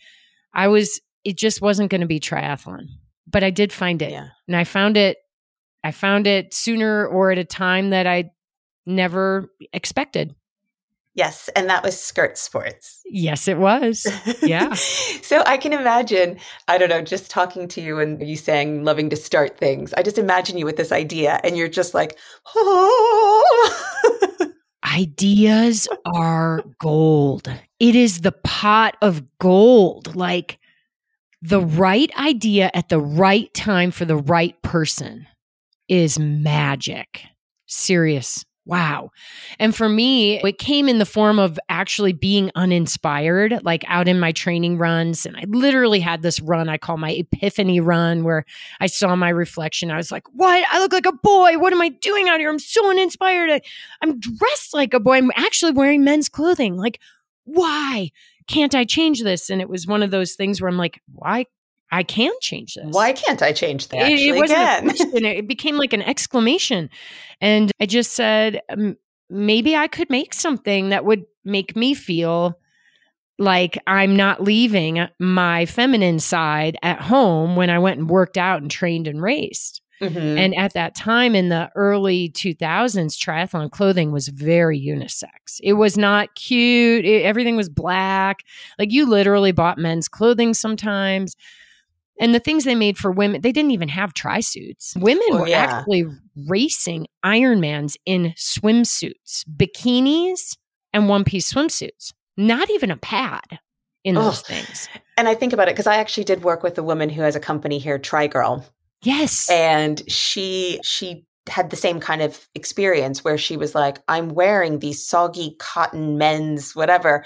[0.54, 2.88] I was, it just wasn't going to be triathlon.
[3.28, 4.12] But I did find it.
[4.12, 4.28] Yeah.
[4.48, 5.18] And I found it,
[5.84, 8.32] I found it sooner or at a time that I
[8.86, 10.36] never expected.
[11.14, 13.02] Yes, and that was skirt sports.
[13.06, 14.08] Yes, it was.
[14.42, 14.74] Yeah.
[14.76, 16.38] so I can imagine,
[16.70, 19.94] I don't know, just talking to you and you saying loving to start things.
[19.94, 22.18] I just imagine you with this idea and you're just like,
[22.56, 23.88] oh.
[24.96, 27.48] Ideas are gold.
[27.80, 30.16] It is the pot of gold.
[30.16, 30.60] Like
[31.42, 35.28] the right idea at the right time for the right person
[35.88, 37.24] is magic.
[37.68, 39.10] Serious Wow.
[39.58, 44.20] And for me, it came in the form of actually being uninspired, like out in
[44.20, 45.26] my training runs.
[45.26, 48.46] And I literally had this run I call my epiphany run where
[48.80, 49.90] I saw my reflection.
[49.90, 50.64] I was like, what?
[50.72, 51.58] I look like a boy.
[51.58, 52.52] What am I doing out here?
[52.52, 53.50] I'm so uninspired.
[53.50, 53.62] I,
[54.02, 55.18] I'm dressed like a boy.
[55.18, 56.78] I'm actually wearing men's clothing.
[56.78, 57.00] Like,
[57.46, 58.12] why
[58.48, 59.50] can't I change this?
[59.50, 61.46] And it was one of those things where I'm like, why
[61.92, 62.86] I can change this.
[62.90, 64.10] Why can't I change that?
[64.10, 64.90] It, it wasn't again?
[64.90, 65.26] a question.
[65.26, 66.90] It became like an exclamation.
[67.42, 68.62] And I just said,
[69.30, 72.58] maybe I could make something that would make me feel
[73.40, 78.62] like I'm not leaving my feminine side at home when I went and worked out
[78.62, 79.82] and trained and raced.
[80.02, 80.38] Mm-hmm.
[80.38, 85.60] And at that time in the early 2000s, triathlon clothing was very unisex.
[85.62, 87.06] It was not cute.
[87.06, 88.40] It, everything was black.
[88.80, 91.36] Like you literally bought men's clothing sometimes.
[92.22, 94.94] And the things they made for women, they didn't even have tri suits.
[94.96, 95.80] Women oh, were yeah.
[95.80, 96.06] actually
[96.48, 100.56] racing Ironmans in swimsuits, bikinis,
[100.94, 102.14] and one piece swimsuits.
[102.38, 103.60] Not even a pad
[104.04, 104.44] in those oh.
[104.46, 104.88] things.
[105.18, 107.36] And I think about it because I actually did work with a woman who has
[107.36, 108.66] a company here, Tri Girl.
[109.04, 109.50] Yes.
[109.50, 114.80] And she she had the same kind of experience where she was like, I'm wearing
[114.80, 117.26] these soggy cotton men's whatever.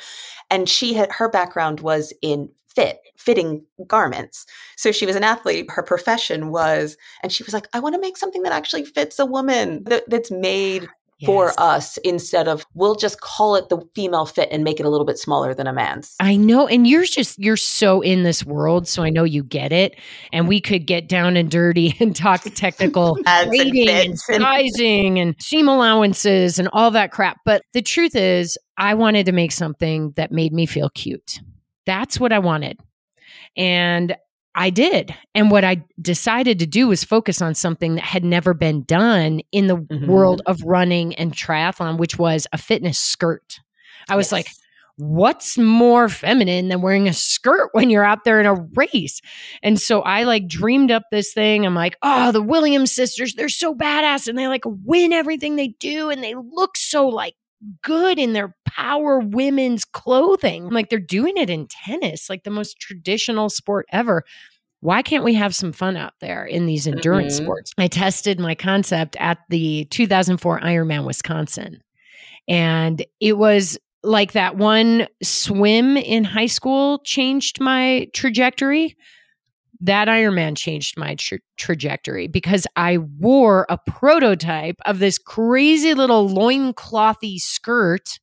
[0.50, 4.46] And she had her background was in fit, fitting garments.
[4.78, 5.66] So she was an athlete.
[5.70, 9.20] Her profession was, and she was like, I want to make something that actually fits
[9.20, 10.88] a woman that, that's made
[11.20, 11.28] Yes.
[11.28, 14.90] for us instead of we'll just call it the female fit and make it a
[14.90, 16.14] little bit smaller than a man's.
[16.20, 16.68] I know.
[16.68, 18.86] And you're just, you're so in this world.
[18.86, 19.98] So I know you get it.
[20.34, 25.36] And we could get down and dirty and talk technical rating and, and sizing and
[25.40, 27.38] seam allowances and all that crap.
[27.46, 31.40] But the truth is, I wanted to make something that made me feel cute.
[31.86, 32.78] That's what I wanted.
[33.58, 34.16] And
[34.56, 35.14] I did.
[35.36, 39.42] And what I decided to do was focus on something that had never been done
[39.52, 40.08] in the mm-hmm.
[40.08, 43.60] world of running and triathlon, which was a fitness skirt.
[44.08, 44.32] I was yes.
[44.32, 44.48] like,
[44.98, 49.20] what's more feminine than wearing a skirt when you're out there in a race?
[49.62, 51.66] And so I like dreamed up this thing.
[51.66, 55.70] I'm like, oh, the Williams sisters, they're so badass and they like win everything they
[55.80, 57.36] do and they look so like
[57.82, 60.70] good in their power women's clothing.
[60.70, 64.24] Like they're doing it in tennis, like the most traditional sport ever.
[64.82, 67.46] Why can't we have some fun out there in these endurance mm-hmm.
[67.46, 67.72] sports?
[67.78, 71.82] I tested my concept at the 2004 Ironman Wisconsin.
[72.48, 78.96] And it was like that one swim in high school changed my trajectory
[79.82, 86.30] that Ironman changed my tra- trajectory because I wore a prototype of this crazy little
[86.30, 88.20] loinclothy skirt.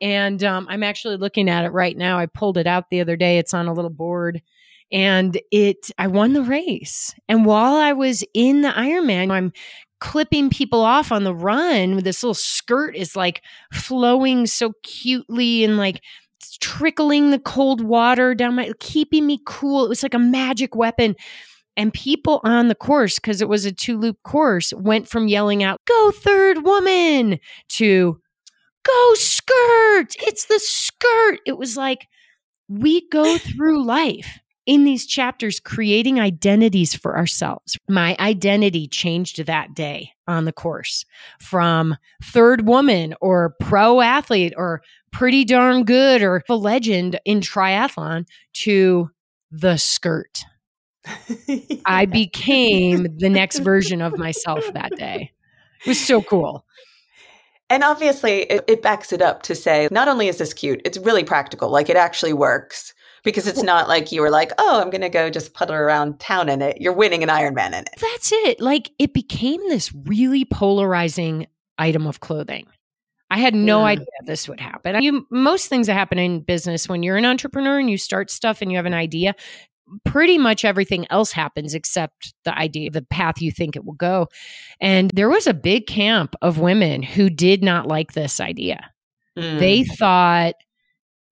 [0.00, 2.18] And um, I'm actually looking at it right now.
[2.18, 3.38] I pulled it out the other day.
[3.38, 4.42] It's on a little board.
[4.90, 7.14] And it, I won the race.
[7.28, 9.52] And while I was in the Ironman, I'm
[10.00, 11.94] clipping people off on the run.
[11.94, 13.40] With this little skirt is like
[13.72, 16.02] flowing so cutely and like
[16.60, 19.84] trickling the cold water down my, keeping me cool.
[19.84, 21.16] It was like a magic weapon.
[21.76, 25.62] And people on the course, because it was a two loop course, went from yelling
[25.62, 27.38] out, go third woman
[27.70, 28.20] to
[28.84, 30.14] go skirt.
[30.18, 31.40] It's the skirt.
[31.46, 32.06] It was like
[32.68, 37.76] we go through life in these chapters creating identities for ourselves.
[37.88, 41.04] My identity changed that day on the course
[41.40, 48.26] from third woman or pro athlete or pretty darn good or a legend in triathlon
[48.54, 49.10] to
[49.50, 50.44] the skirt.
[51.84, 55.30] I became the next version of myself that day.
[55.84, 56.64] It was so cool.
[57.68, 60.98] And obviously, it, it, backs it up to say not only is this cute, it's
[60.98, 61.70] really practical.
[61.70, 62.92] Like it actually works
[63.24, 66.20] because it's not like you were like, oh, I'm going to go just puddle around
[66.20, 66.80] town in it.
[66.80, 67.94] You're winning an Ironman in it.
[67.98, 68.60] That's it.
[68.60, 71.46] Like it became this really polarizing
[71.78, 72.66] item of clothing.
[73.32, 73.84] I had no mm.
[73.84, 75.02] idea this would happen.
[75.02, 78.60] You, most things that happen in business when you're an entrepreneur and you start stuff
[78.60, 79.34] and you have an idea,
[80.04, 84.28] pretty much everything else happens except the idea, the path you think it will go.
[84.82, 88.90] And there was a big camp of women who did not like this idea.
[89.38, 89.58] Mm.
[89.58, 90.54] They thought,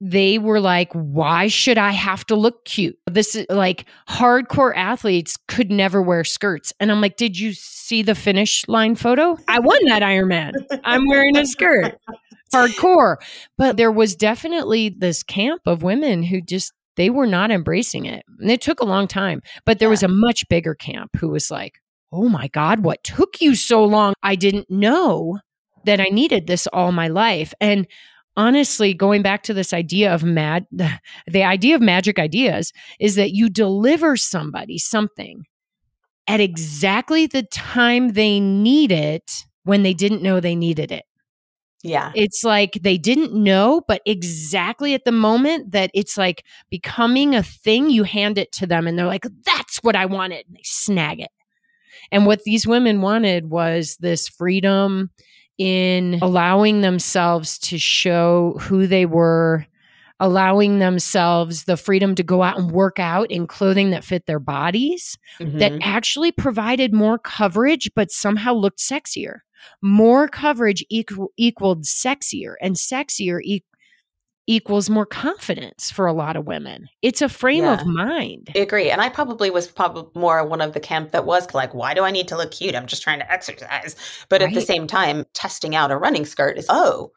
[0.00, 2.98] they were like, why should I have to look cute?
[3.06, 6.72] This is like hardcore athletes could never wear skirts.
[6.80, 9.36] And I'm like, did you see the finish line photo?
[9.46, 10.54] I won that Ironman.
[10.84, 11.98] I'm wearing a skirt.
[12.52, 13.16] Hardcore.
[13.58, 18.24] But there was definitely this camp of women who just they were not embracing it.
[18.40, 19.42] And it took a long time.
[19.64, 19.92] But there yeah.
[19.92, 21.74] was a much bigger camp who was like,
[22.12, 24.14] oh my God, what took you so long?
[24.22, 25.38] I didn't know
[25.84, 27.54] that I needed this all my life.
[27.60, 27.86] And
[28.36, 30.66] honestly, going back to this idea of mad,
[31.26, 35.44] the idea of magic ideas is that you deliver somebody something
[36.26, 41.04] at exactly the time they need it when they didn't know they needed it.
[41.82, 42.12] Yeah.
[42.14, 47.42] It's like they didn't know, but exactly at the moment that it's like becoming a
[47.42, 50.46] thing, you hand it to them and they're like, that's what I wanted.
[50.46, 51.30] And they snag it.
[52.12, 55.10] And what these women wanted was this freedom
[55.61, 59.66] in allowing themselves to show who they were,
[60.18, 64.40] allowing themselves the freedom to go out and work out in clothing that fit their
[64.40, 65.59] bodies, mm-hmm.
[65.59, 69.40] that actually provided more coverage, but somehow looked sexier
[69.83, 73.62] more coverage equal, equaled sexier and sexier e-
[74.46, 76.88] equals more confidence for a lot of women.
[77.03, 77.81] It's a frame yeah.
[77.81, 78.50] of mind.
[78.55, 78.90] I agree.
[78.90, 82.03] And I probably was probably more one of the camp that was like, why do
[82.03, 82.74] I need to look cute?
[82.74, 83.96] I'm just trying to exercise.
[84.29, 84.48] But right.
[84.48, 87.12] at the same time, testing out a running skirt is, oh,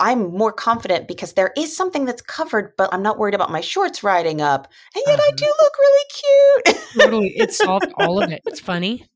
[0.00, 3.60] I'm more confident because there is something that's covered, but I'm not worried about my
[3.60, 4.66] shorts riding up.
[4.94, 5.30] And yet uh-huh.
[5.32, 6.84] I do look really cute.
[6.98, 7.28] totally.
[7.36, 8.42] It solved all of it.
[8.44, 9.06] It's funny.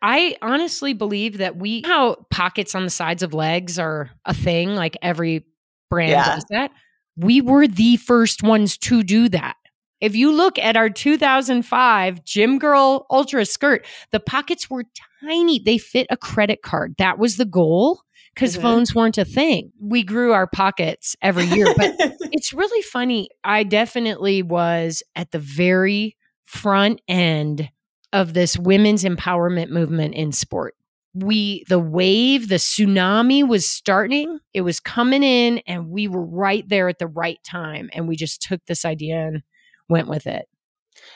[0.00, 4.74] I honestly believe that we how pockets on the sides of legs are a thing,
[4.74, 5.44] like every
[5.92, 6.34] brand yeah.
[6.34, 6.70] does that.
[7.16, 9.56] We were the first ones to do that.
[10.00, 14.84] If you look at our 2005 Gym Girl Ultra skirt, the pockets were
[15.22, 15.60] tiny.
[15.60, 16.94] They fit a credit card.
[16.96, 18.00] That was the goal
[18.34, 18.62] because mm-hmm.
[18.62, 19.70] phones weren't a thing.
[19.78, 21.94] We grew our pockets every year, but
[22.32, 23.28] it's really funny.
[23.44, 27.68] I definitely was at the very front end
[28.14, 30.74] of this women's empowerment movement in sport.
[31.14, 36.66] We, the wave, the tsunami was starting, it was coming in, and we were right
[36.68, 37.90] there at the right time.
[37.92, 39.42] And we just took this idea and
[39.88, 40.46] went with it.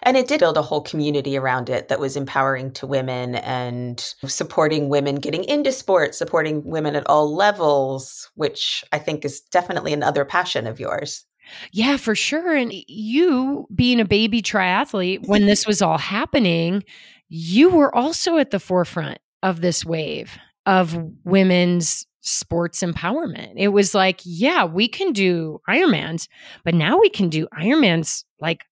[0.03, 4.01] And it did build a whole community around it that was empowering to women and
[4.27, 9.93] supporting women getting into sports, supporting women at all levels, which I think is definitely
[9.93, 11.25] another passion of yours.
[11.73, 12.55] Yeah, for sure.
[12.55, 16.83] And you being a baby triathlete, when this was all happening,
[17.29, 23.53] you were also at the forefront of this wave of women's sports empowerment.
[23.57, 26.27] It was like, yeah, we can do Ironmans,
[26.65, 28.65] but now we can do Ironmans like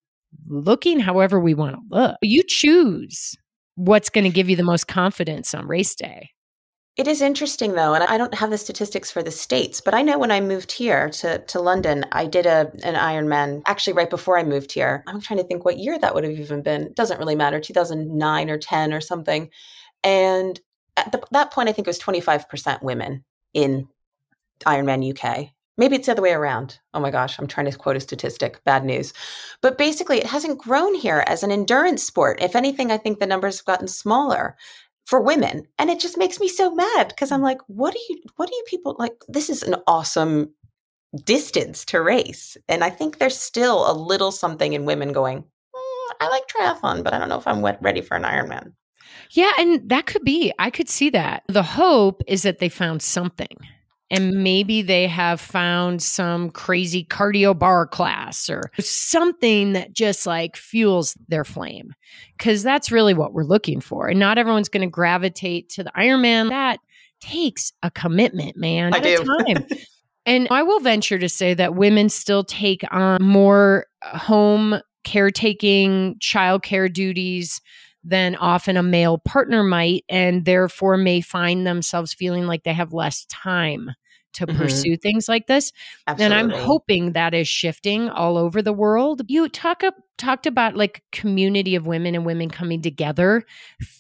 [0.49, 2.17] looking however we want to look.
[2.23, 3.37] You choose
[3.77, 6.31] what's going to give you the most confidence on race day.
[6.97, 10.03] It is interesting though, and I don't have the statistics for the states, but I
[10.03, 14.11] know when I moved here to, to London, I did a an Ironman actually right
[14.11, 15.03] before I moved here.
[15.09, 16.83] I'm trying to think what year that would have even been.
[16.83, 19.51] It doesn't really matter, 2009 or 10 or something.
[20.05, 20.61] And
[20.97, 23.89] at the, that point, I think it was 25% women in
[24.67, 25.51] Ironman UK.
[25.77, 26.79] Maybe it's the other way around.
[26.93, 28.63] Oh my gosh, I'm trying to quote a statistic.
[28.63, 29.13] Bad news.
[29.61, 32.41] But basically, it hasn't grown here as an endurance sport.
[32.41, 34.57] If anything, I think the numbers have gotten smaller
[35.07, 38.23] for women and it just makes me so mad because i'm like what do you
[38.37, 40.51] what do you people like this is an awesome
[41.25, 46.11] distance to race and i think there's still a little something in women going mm,
[46.21, 48.73] i like triathlon but i don't know if i'm ready for an ironman
[49.31, 50.53] yeah and that could be.
[50.59, 51.45] I could see that.
[51.49, 53.57] The hope is that they found something
[54.11, 60.57] and maybe they have found some crazy cardio bar class or something that just like
[60.57, 61.93] fuels their flame
[62.37, 65.93] because that's really what we're looking for and not everyone's going to gravitate to the
[65.97, 66.51] ironman.
[66.51, 66.81] That
[67.21, 69.25] takes a commitment man I at do.
[69.25, 69.67] time.
[70.27, 76.17] And i will venture to say that women still take on more uh, home caretaking
[76.19, 77.61] childcare duties
[78.05, 82.93] than often a male partner might, and therefore may find themselves feeling like they have
[82.93, 83.91] less time
[84.35, 84.57] to Mhm.
[84.57, 85.73] pursue things like this.
[86.09, 86.25] Absolutely.
[86.25, 89.23] And I'm hoping that is shifting all over the world.
[89.29, 93.43] You talk up talked about like community of women and women coming together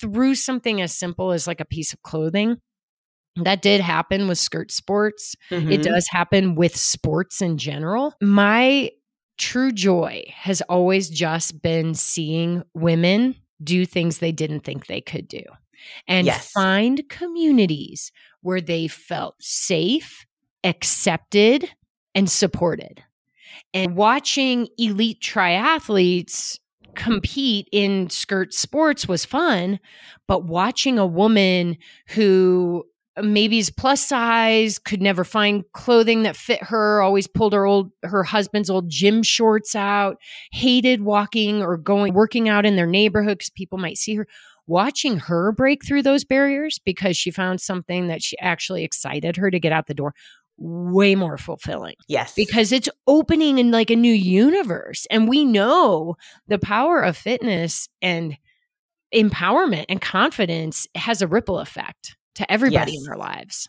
[0.00, 2.56] through something as simple as like a piece of clothing.
[3.36, 5.34] That did happen with skirt sports.
[5.50, 5.82] It Mhm.
[5.82, 8.14] does happen with sports in general.
[8.20, 8.90] My
[9.38, 15.28] true joy has always just been seeing women do things they didn't think they could
[15.28, 15.42] do
[16.08, 16.50] and Yes.
[16.52, 18.10] find communities
[18.42, 20.24] where they felt safe,
[20.62, 21.68] accepted,
[22.14, 23.02] and supported.
[23.72, 26.58] And watching elite triathletes
[26.94, 29.80] compete in skirt sports was fun,
[30.28, 31.76] but watching a woman
[32.08, 32.84] who
[33.22, 37.90] maybe is plus size, could never find clothing that fit her, always pulled her old
[38.02, 40.16] her husband's old gym shorts out,
[40.52, 44.26] hated walking or going working out in their neighborhood because people might see her.
[44.66, 49.50] Watching her break through those barriers because she found something that she actually excited her
[49.50, 50.14] to get out the door,
[50.56, 52.32] way more fulfilling yes.
[52.34, 55.06] because it's opening in like a new universe.
[55.10, 56.16] And we know
[56.48, 58.38] the power of fitness and
[59.14, 63.00] empowerment and confidence has a ripple effect to everybody Yes.
[63.00, 63.68] in their lives.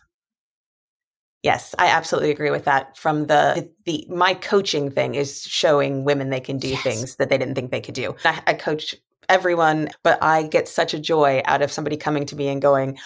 [1.42, 2.96] Yes, I absolutely agree with that.
[2.96, 6.82] From the, the my coaching thing is showing women they can do Yes.
[6.82, 8.16] things that they didn't think they could do.
[8.24, 8.96] I, I coach
[9.28, 12.98] everyone, but I get such a joy out of somebody coming to me and going,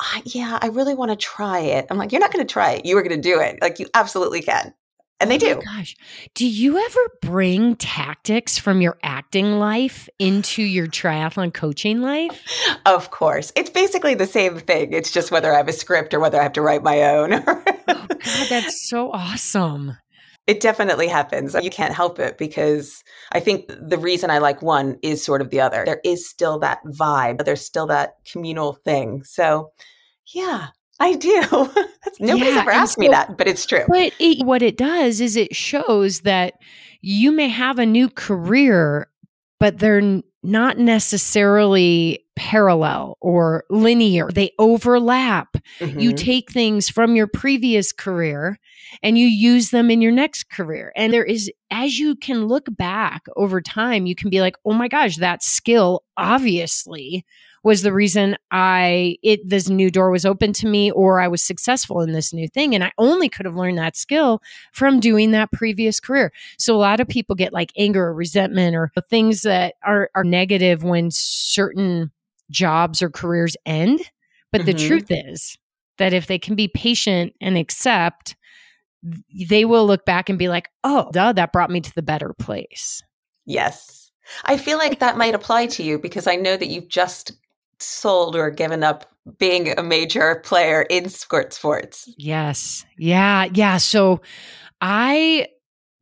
[0.00, 2.72] "I- "Yeah, I really want to try it." I'm like, "You're not going to try
[2.72, 2.84] it.
[2.84, 3.58] You are going to do it.
[3.62, 4.74] Like you absolutely can."
[5.20, 5.54] And they Oh do.
[5.56, 5.96] my gosh.
[6.34, 12.42] Do you ever bring tactics from your acting life into your triathlon coaching life?
[12.84, 13.52] Of course.
[13.56, 14.92] It's basically the same thing.
[14.92, 17.42] It's just whether I have a script or whether I have to write my own.
[17.86, 19.96] Oh God, that's so awesome.
[20.46, 21.54] It definitely happens.
[21.54, 23.02] You can't help it because
[23.32, 25.84] I think the reason I like one is sort of the other.
[25.84, 29.22] There is still that vibe, there's still that communal thing.
[29.24, 29.70] So,
[30.34, 30.68] yeah,
[31.00, 31.40] I do.
[32.20, 33.84] Nobody's Yeah, ever asked me that, but it's true.
[33.88, 36.54] But it, what it does is it shows that
[37.00, 39.08] you may have a new career,
[39.58, 44.28] but they're not necessarily parallel or linear.
[44.30, 45.56] They overlap.
[45.80, 46.16] You Mhm.
[46.16, 48.58] take things from your previous career
[49.02, 50.92] and you use them in your next career.
[50.96, 54.72] And there is, as you can look back over time, you can be like, oh
[54.74, 57.24] my gosh, that skill obviously
[57.64, 61.42] was the reason I it this new door was open to me or I was
[61.42, 64.40] successful in this new thing and I only could have learned that skill
[64.72, 66.32] from doing that previous career.
[66.58, 70.24] So a lot of people get like anger or resentment or things that are are
[70.24, 72.12] negative when certain
[72.50, 74.00] jobs or careers end,
[74.52, 74.86] but the Mhm.
[74.86, 75.58] truth is
[75.98, 78.36] that if they can be patient and accept
[79.48, 82.32] they will look back and be like, "Oh, duh, that brought me to the better
[82.38, 83.02] place."
[83.44, 84.10] Yes.
[84.44, 87.32] I feel like that might apply to you because I know that you've just
[87.84, 89.06] sold or given up
[89.38, 92.08] being a major player in skirt sports.
[92.18, 92.84] Yes.
[92.98, 93.46] Yeah.
[93.54, 93.78] Yeah.
[93.78, 94.20] So
[94.80, 95.48] I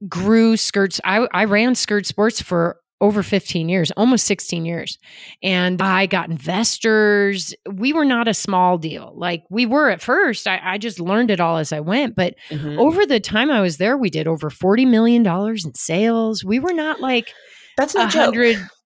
[0.09, 1.01] grew skirts.
[1.05, 4.97] I, I ran skirt sports for over 15 years, almost 16 years.
[5.43, 7.53] And I got investors.
[7.71, 9.13] We were not a small deal.
[9.17, 10.47] Like we were at first.
[10.47, 12.15] I, I just learned it all as I went.
[12.15, 12.79] But Mhm.
[12.79, 16.45] over the time I was there, we did over $40 million in sales.
[16.45, 17.33] We were not like
[17.77, 18.35] That's no joke.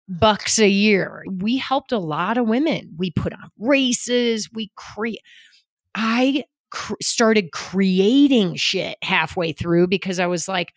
[0.09, 1.25] Bucks a year.
[1.31, 2.95] We helped a lot of women.
[2.97, 4.49] We put on races.
[4.53, 5.21] We create.
[5.95, 10.73] I cr- started creating shit halfway through because I was like,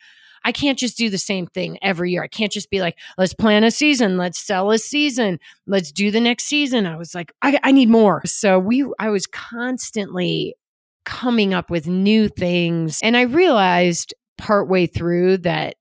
[0.46, 2.24] I can't just do the same thing every year.
[2.24, 6.12] I can't just be like, let's plan a season, let's sell a season, let's do
[6.12, 6.86] the next season.
[6.86, 8.22] I was like, I, I need more.
[8.26, 10.56] So we, I was constantly
[11.04, 15.76] coming up with new things, and I realized partway through that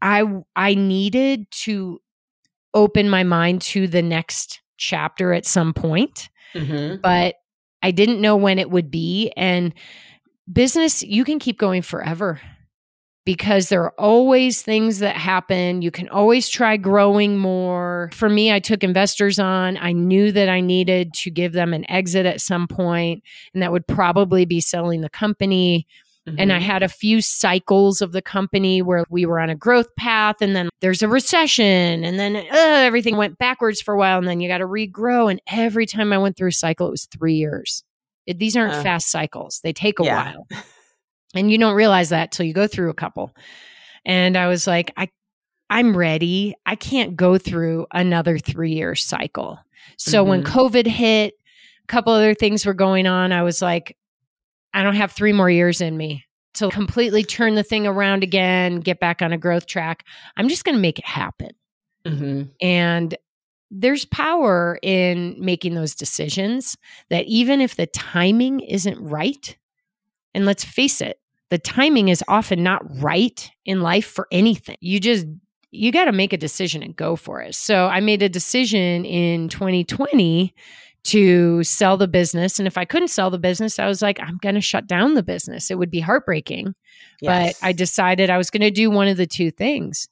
[0.00, 0.22] I
[0.54, 2.00] I needed to
[2.74, 7.00] open my mind to the next chapter at some point, Mhm.
[7.02, 7.36] but
[7.82, 9.72] I didn't know when it would be and
[10.52, 12.40] business you can keep going forever
[13.26, 15.82] because there are always things that happen.
[15.82, 18.08] You can always try growing more.
[18.14, 19.76] For me, I took investors on.
[19.76, 23.70] I knew that I needed to give them an exit at some point, and that
[23.70, 25.86] would probably be selling the company.
[26.36, 26.62] And I Mhm.
[26.62, 30.54] had a few cycles of the company where we were on a growth path, and
[30.56, 34.40] then there's a recession, and then uh, everything went backwards for a while, and then
[34.40, 35.30] you got to regrow.
[35.30, 37.82] And every time I went through a cycle, it was three years.
[38.26, 39.60] It, these aren't Uh, fast cycles.
[39.62, 40.32] They take a yeah.
[40.34, 40.46] while.
[41.34, 43.34] And you don't realize that till you go through a couple.
[44.04, 45.08] And I was like, I
[45.70, 46.54] I'm ready.
[46.64, 49.58] I can't go through another 3-year cycle.
[49.98, 50.46] So when Mhm.
[50.46, 51.34] COVID hit,
[51.84, 53.94] a couple other things were going on, I was like
[54.74, 58.80] I don't have 3 more years in me to completely turn the thing around again,
[58.80, 60.04] get back on a growth track.
[60.36, 61.50] I'm just going to make it happen.
[62.04, 62.50] Mhm.
[62.60, 63.16] And
[63.70, 66.76] there's power in making those decisions
[67.10, 69.56] that even if the timing isn't right,
[70.34, 74.76] and let's face it, the timing is often not right in life for anything.
[74.80, 75.26] You just,
[75.70, 77.54] you got to make a decision and go for it.
[77.54, 80.54] So I made a decision in 2020
[81.04, 82.58] to sell the business.
[82.58, 85.14] And if I couldn't sell the business, I was like, I'm going to shut down
[85.14, 85.70] the business.
[85.70, 86.74] It would be heartbreaking
[87.20, 87.58] Yes.
[87.60, 90.08] but I decided I was going to do one of the two things.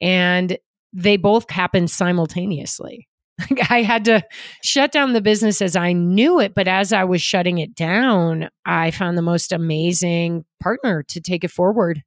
[0.00, 0.56] And
[0.92, 3.08] they both happened simultaneously.
[3.50, 4.20] Like, I had to
[4.64, 8.48] shut down the business as I knew it, but as I was shutting it down,
[8.66, 12.02] I found the most amazing partner to take it forward.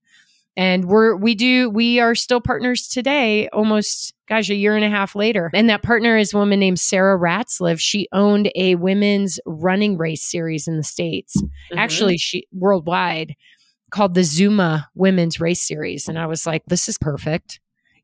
[0.58, 4.90] And we're we do we are still partners today, almost gosh, a year and a
[4.90, 5.50] half later.
[5.54, 7.80] And that partner is a woman named Sarah Ratzlaff.
[7.80, 11.36] She owned a women's running race series in the States.
[11.42, 11.78] Mhm.
[11.78, 13.36] Actually, she worldwide
[13.92, 16.08] called the ZOOMA Women's Race Series.
[16.08, 17.60] And I was like, this is perfect.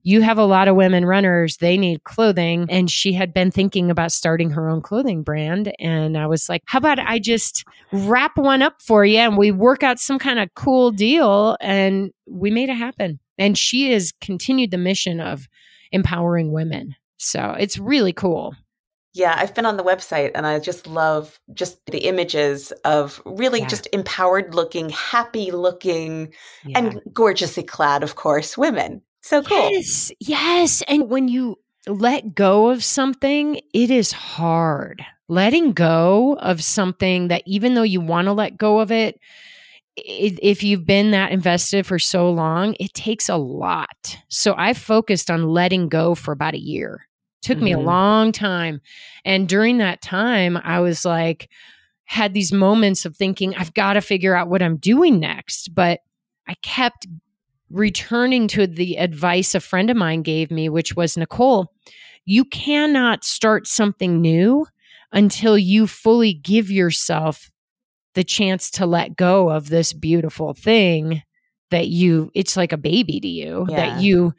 [0.08, 2.66] You have a lot of women runners, they need clothing.
[2.70, 5.74] And she had been thinking about starting her own clothing brand.
[5.80, 9.52] And I was like, how about I just wrap one up for you and we
[9.52, 11.58] work out some kind of cool deal?
[11.60, 13.20] And we made it happen.
[13.38, 15.46] And she has continued the mission of
[15.92, 16.96] empowering women.
[17.18, 18.56] So it's really cool.
[19.14, 23.60] Yeah, I've been on the website and I just love just the images of really
[23.60, 23.68] Yeah.
[23.68, 26.34] just empowered looking, happy looking,
[26.64, 26.78] Yeah.
[26.80, 29.02] and gorgeously clad, of course, women.
[29.28, 29.72] So cool.
[29.72, 30.84] Yes, yes.
[30.88, 35.04] And when you let go of something, it is hard.
[35.28, 39.20] Letting go of something that even though you want to let go of it,
[39.98, 44.18] if you've been that invested for so long, it takes a lot.
[44.30, 47.06] So I focused on letting go for about a year.
[47.42, 47.84] Took me a Mhm.
[47.84, 48.80] long time.
[49.26, 51.50] And during that time, I was like,
[52.06, 55.76] had these moments of thinking, I've got to figure out what I'm doing next.
[55.76, 56.00] But
[56.48, 57.08] I kept
[57.70, 61.74] returning to the advice a friend of mine gave me, which was Nicole,
[62.26, 64.66] you cannot start something new
[65.12, 67.50] until you fully give yourself
[68.14, 71.22] the chance to let go of this beautiful thing
[71.72, 73.76] that you, it's like a baby to you, Yeah.
[73.76, 74.34] that you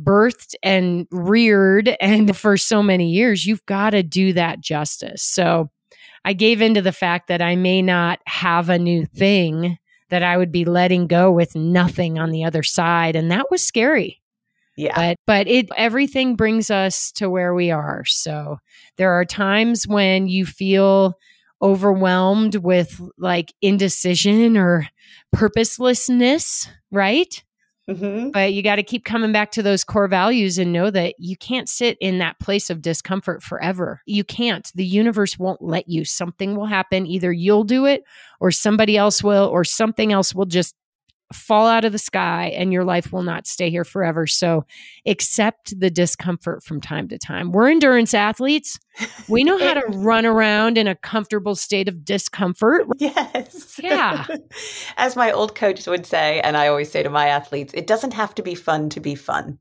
[0.00, 1.96] birthed and reared.
[2.00, 5.22] And for so many years, you've got to do that justice.
[5.22, 5.70] So
[6.24, 9.78] I gave into the fact that I may not have a new thing
[10.10, 13.16] that I would be letting go with nothing on the other side.
[13.16, 14.20] And that was scary.
[14.76, 14.94] Yeah.
[14.96, 18.04] But but it everything brings us to where we are.
[18.04, 18.58] So
[18.96, 21.16] there are times when you feel
[21.62, 24.88] overwhelmed with like indecision or
[25.32, 27.42] purposelessness, right?
[27.88, 31.14] Hmm But you got to keep coming back to those core values and know that
[31.18, 34.00] you can't sit in that place of discomfort forever.
[34.06, 34.70] You can't.
[34.74, 36.04] The universe won't let you.
[36.04, 37.06] Something will happen.
[37.06, 38.04] Either you'll do it
[38.40, 40.74] or somebody else will, or something else will just
[41.32, 44.26] fall out of the sky and your life will not stay here forever.
[44.26, 44.64] So
[45.06, 47.52] accept the discomfort from time to time.
[47.52, 48.78] We're endurance athletes.
[49.28, 52.86] We know how to run around in a comfortable state of discomfort.
[52.98, 53.80] Yes.
[53.82, 54.26] Yeah.
[54.96, 58.14] As my old coach would say, and I always say to my athletes, it doesn't
[58.14, 59.58] have to be fun to be fun.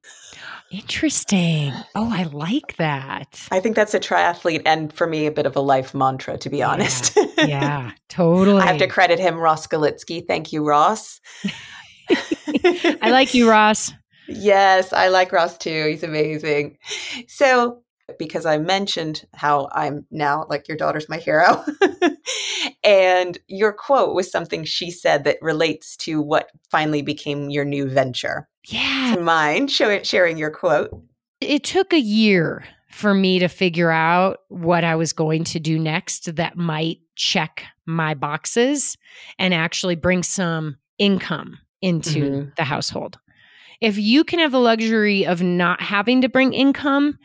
[0.72, 1.72] Interesting.
[1.96, 3.48] Oh, I like that.
[3.52, 6.50] I think that's a triathlete and for me, a bit of a life mantra, to
[6.50, 6.70] be Yeah.
[6.70, 7.18] honest.
[7.38, 8.62] Yeah, totally.
[8.64, 10.26] I have to credit him, Ross Galitsky.
[10.26, 11.22] Thank you, Ross.
[12.10, 13.92] I like you, Ross.
[14.30, 15.88] Yes, I like Ross too.
[15.90, 16.78] He's amazing.
[17.28, 17.82] So,
[18.18, 21.64] because I mentioned how I'm now like your daughter's my hero,
[22.84, 27.88] and your quote was something she said that relates to what finally became your new
[27.88, 28.48] venture.
[28.68, 29.16] Yeah.
[29.20, 30.90] Mind show, sharing your quote?
[31.42, 35.80] It took a year for me to figure out what I was going to do
[35.80, 38.98] next that might check my boxes
[39.40, 42.56] and actually bring some income into Mhm.
[42.56, 43.18] the household.
[43.82, 47.20] If you can have the luxury of not having to bring income,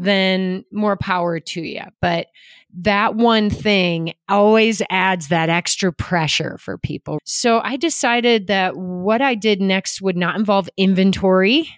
[0.00, 1.82] then more power to you.
[2.00, 2.26] But
[2.78, 7.18] that one thing always adds that extra pressure for people.
[7.24, 11.68] So I decided that what I did next would not involve inventory,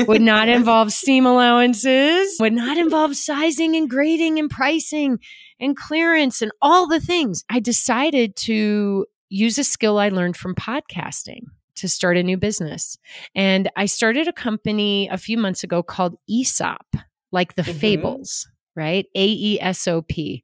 [0.00, 5.18] would not involve seam allowances, would not involve sizing and grading and pricing
[5.58, 7.44] and clearance and all the things.
[7.50, 11.42] I decided to use a skill I learned from podcasting
[11.76, 12.98] to start a new business.
[13.34, 16.84] And I started a company a few months ago called Aesop,
[17.32, 17.74] like the Mhm.
[17.74, 19.06] fables, right?
[19.14, 20.42] A E S O P.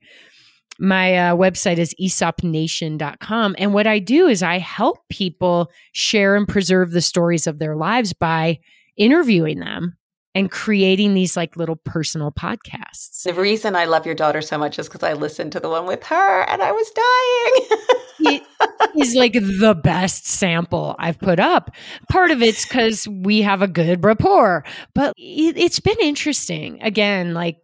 [0.79, 3.57] my uh, website is aesopnation.com.
[3.59, 7.77] And what I do is I help people share and preserve the stories of their
[7.77, 8.59] lives by
[8.97, 9.97] interviewing them
[10.37, 13.23] and creating these like little personal podcasts.
[13.23, 15.87] The reason I love your daughter so much is because I listened to the one
[15.87, 18.35] with her and I was dying.
[18.35, 18.43] it
[19.01, 21.71] is like the best sample I've put up.
[22.11, 24.63] Part of it's because we have a good rapport,
[24.95, 26.83] but it, it's been interesting.
[26.83, 27.57] Again, like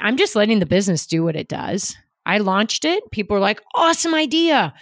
[0.00, 1.94] I'm just letting the business do what it does.
[2.24, 3.10] I launched it.
[3.10, 4.72] People are like, awesome idea.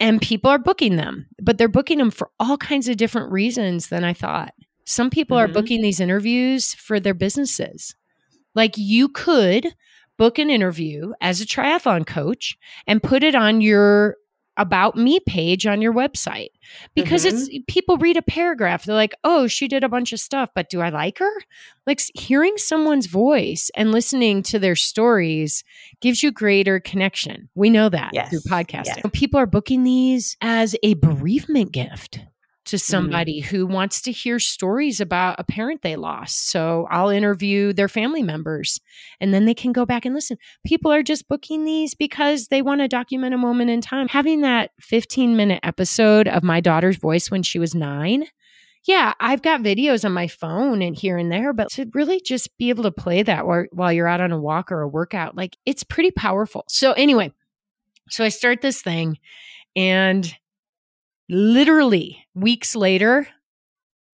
[0.00, 3.88] And people are booking them, but they're booking them for all kinds of different reasons
[3.88, 4.54] than I thought.
[4.86, 5.50] Some people mm-hmm.
[5.50, 7.94] are booking these interviews for their businesses.
[8.54, 9.74] Like you could
[10.16, 12.56] book an interview as a triathlon coach
[12.86, 14.16] and put it on your
[14.56, 16.48] about me page on your website
[16.94, 17.36] because mm-hmm.
[17.36, 20.70] it's people read a paragraph they're like oh she did a bunch of stuff but
[20.70, 21.30] do i like her
[21.86, 25.62] like hearing someone's voice and listening to their stories
[26.00, 28.30] gives you greater connection we know that yes.
[28.30, 29.10] through podcasting yes.
[29.12, 32.20] people are booking these as a bereavement gift
[32.66, 32.90] to mm-hmm.
[32.90, 33.56] somebody mm-hmm.
[33.56, 36.50] who wants to hear stories about a parent they lost.
[36.50, 38.80] So I'll interview their family members
[39.20, 40.36] and then they can go back and listen.
[40.64, 44.08] People are just booking these because they want to document a moment in time.
[44.08, 48.26] Having that 15 minute episode of my daughter's voice when she was nine.
[48.84, 52.56] Yeah, I've got videos on my phone and here and there, but to really just
[52.56, 55.36] be able to play that while, while you're out on a walk or a workout,
[55.36, 56.64] like it's pretty powerful.
[56.68, 57.32] So, anyway,
[58.08, 59.18] so I start this thing
[59.74, 60.32] and
[61.28, 63.26] literally weeks later,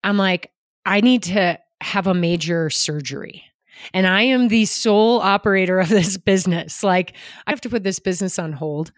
[0.03, 0.51] I'm like,
[0.86, 3.43] I need to have a major surgery.
[3.93, 6.84] And I am the sole operator of this business.
[6.84, 7.16] Like,
[7.47, 8.91] I have to put this business on hold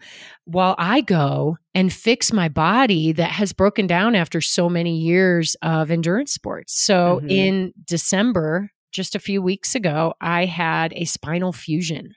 [0.44, 5.56] while I go and fix my body that has broken down after so many years
[5.62, 6.78] of endurance sports.
[6.78, 7.30] So, mm-hmm.
[7.30, 12.14] in December, just a few weeks ago, I had a spinal fusion,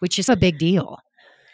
[0.00, 0.98] which is a big deal.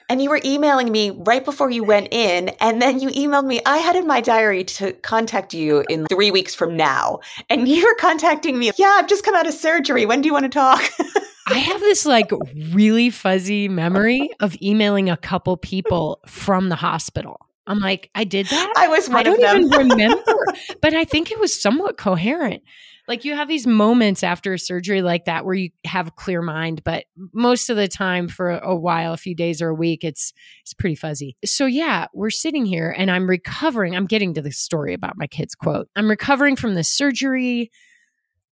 [0.08, 2.50] And you were emailing me right before you went in.
[2.60, 3.60] And then you emailed me.
[3.64, 7.20] I had in my diary to contact you in three weeks from now.
[7.48, 8.70] And you were contacting me.
[8.76, 10.06] Yeah, I've just come out of surgery.
[10.06, 10.82] When do you want to talk?
[11.46, 12.30] I have this like
[12.70, 17.38] really fuzzy memory of emailing a couple people from the hospital.
[17.66, 18.72] I'm like, I did that.
[18.76, 20.44] I was one I don't even remember,
[20.80, 22.62] but I think it was somewhat coherent
[23.06, 26.42] like you have these moments after a surgery like that where you have a clear
[26.42, 30.04] mind but most of the time for a while a few days or a week
[30.04, 30.32] it's
[30.62, 31.36] it's pretty fuzzy.
[31.44, 33.96] So yeah we're sitting here and i'm recovering.
[33.96, 35.88] I'm getting to the story about my kids quote.
[35.96, 37.70] I'm recovering from the surgery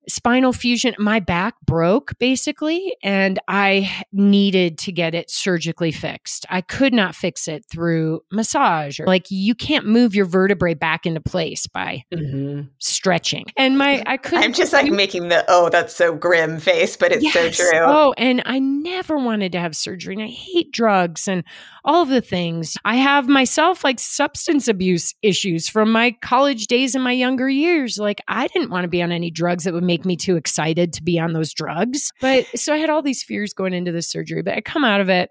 [0.10, 0.96] spinal fusion.
[0.98, 6.46] My back broke basically, and I needed to get it surgically fixed.
[6.50, 11.06] I could not fix it through massage or like you can't move your vertebrae back
[11.06, 12.68] into place by mm-hmm.
[12.80, 13.46] stretching.
[13.58, 14.44] And my, I couldn't.
[14.44, 17.34] I'm just like making the, oh, that's so grim face, but it's yes.
[17.34, 17.80] so true.
[17.84, 21.44] Oh, and I never wanted to have surgery and I hate drugs and
[21.86, 22.78] all of the things.
[22.86, 27.98] I have myself like substance abuse issues from my college days and my younger years.
[27.98, 30.94] Like I didn't want to be on any drugs that would make me too excited
[30.94, 32.12] to be on those drugs.
[32.22, 35.02] But so I had all these fears going into the surgery, but I come out
[35.02, 35.30] of it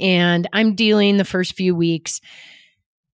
[0.00, 2.20] and I'm dealing the first few weeks.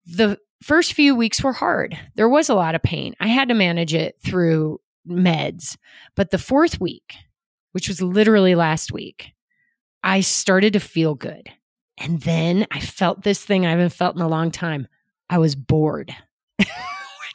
[0.07, 1.99] The first few weeks were hard.
[2.14, 3.14] There was a lot of pain.
[3.21, 5.77] I had to manage it through meds.
[6.16, 7.14] But the fourth week,
[7.73, 9.33] which was literally last week,
[10.03, 11.49] I started to feel good.
[11.99, 14.89] And then I felt this thing I haven't felt in a long time.
[15.29, 16.14] I was bored.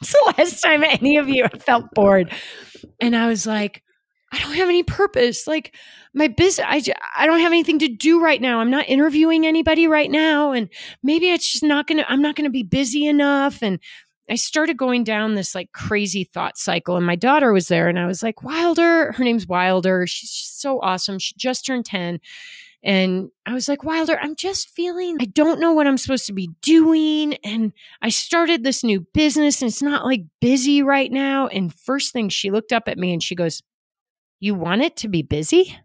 [0.00, 2.32] When's the last time any of you have felt bored?
[3.00, 3.82] And I was like,
[4.32, 5.46] I don't have any purpose.
[5.46, 5.74] Like
[6.12, 6.82] my business, I,
[7.16, 8.60] I don't have anything to do right now.
[8.60, 10.52] I'm not interviewing anybody right now.
[10.52, 10.68] And
[11.02, 13.62] maybe it's just not going to, I'm not going to be busy enough.
[13.62, 13.78] And
[14.28, 16.96] I started going down this like crazy thought cycle.
[16.96, 20.06] And my daughter was there and I was like, Wilder, her name's Wilder.
[20.06, 21.18] She's so awesome.
[21.18, 22.18] She just turned 10.
[22.82, 26.32] And I was like, Wilder, I'm just feeling, I don't know what I'm supposed to
[26.32, 27.34] be doing.
[27.44, 31.48] And I started this new business and it's not like busy right now.
[31.48, 33.62] And first thing she looked up at me and she goes,
[34.38, 35.76] You want it to be busy?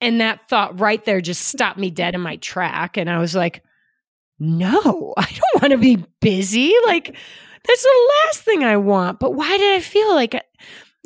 [0.00, 2.96] and that thought right there just stopped me dead in my track.
[2.96, 3.64] And I was like,
[4.38, 6.72] No, I don't want to be busy.
[6.86, 7.16] Like,
[7.66, 9.18] that's the last thing I want.
[9.18, 10.40] But why did I feel like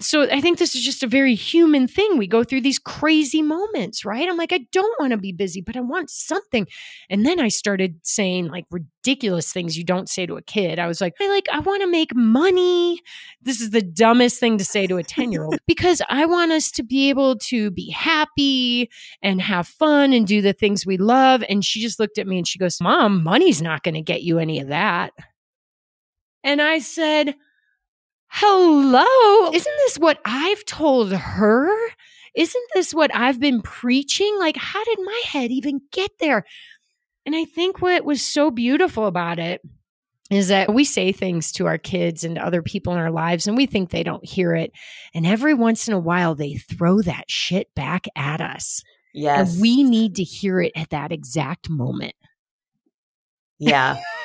[0.01, 2.17] so I think this is just a very human thing.
[2.17, 4.29] We go through these crazy moments, right?
[4.29, 6.67] I'm like, I don't want to be busy, but I want something.
[7.11, 10.79] And then I started saying like ridiculous things you don't say to a kid.
[10.79, 13.01] I was like, I like, I want to make money.
[13.43, 16.53] This is the dumbest thing to say to a 10 year old because I want
[16.53, 18.91] us to be able to be happy
[19.23, 21.45] and have fun and do the things we love.
[21.49, 24.23] And she just looked at me and she goes, Mom, money's not going to get
[24.23, 25.13] you any of that.
[26.43, 27.35] And I said,
[28.31, 29.51] Hello?
[29.53, 31.70] Isn't this what I've told her?
[32.35, 34.37] isn't this what I've been preaching?
[34.39, 36.45] Like, how did my head even get there?
[37.26, 39.61] And I think what was so beautiful about it
[40.31, 43.57] is that we say things to our kids and other people in our lives and
[43.57, 44.72] we think they don't hear it.
[45.12, 48.83] And every once in a while, they throw that shit back at us.
[49.12, 49.53] Yes.
[49.53, 52.14] And we need to hear it at that exact moment.
[53.59, 54.01] Yeah.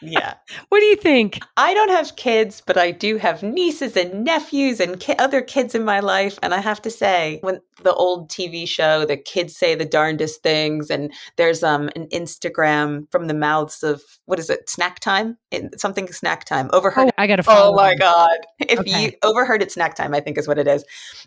[0.00, 0.34] yeah.
[0.68, 1.40] What do you think?
[1.56, 5.74] I don't have kids, but I do have nieces and nephews and ki- other kids
[5.74, 6.38] in my life.
[6.42, 10.42] And I have to say, when the old TV show, the kids say the darndest
[10.42, 15.36] things, and there's um an Instagram from the mouths of what is it, snack time?
[15.50, 16.68] In, something snack time.
[16.72, 17.08] Overheard.
[17.08, 18.38] Oh, I got to Oh my God.
[18.58, 19.04] If Okay.
[19.04, 20.84] you overheard it snack time, I think is what it is.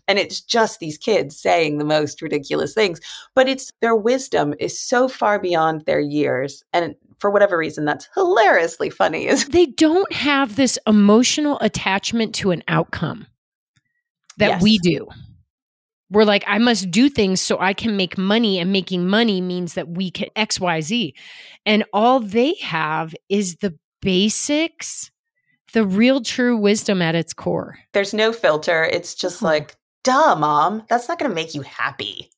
[0.07, 2.99] And it's just these kids saying the most ridiculous things,
[3.35, 6.63] but it's their wisdom is so far beyond their years.
[6.73, 9.27] And for whatever reason, that's hilariously funny.
[9.27, 13.27] Is They don't have this emotional attachment to an outcome
[14.37, 14.61] that Yes.
[14.61, 15.07] we do.
[16.11, 19.75] We're like, I must do things so I can make money, and making money means
[19.75, 21.13] that we can XYZ.
[21.67, 25.11] And all they have is the basics,
[25.73, 27.77] the real true wisdom at its core.
[27.93, 28.85] there's no filter.
[28.85, 32.31] It's just like, duh, mom, that's not going to make you happy.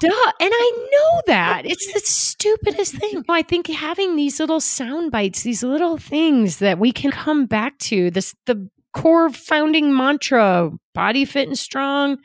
[0.00, 0.32] Duh.
[0.40, 1.62] And I know that.
[1.72, 3.24] It's the stupidest thing.
[3.28, 7.78] I think having these little sound bites, these little things that we can come back
[7.78, 12.18] to, this the core founding mantra, body fit and strong,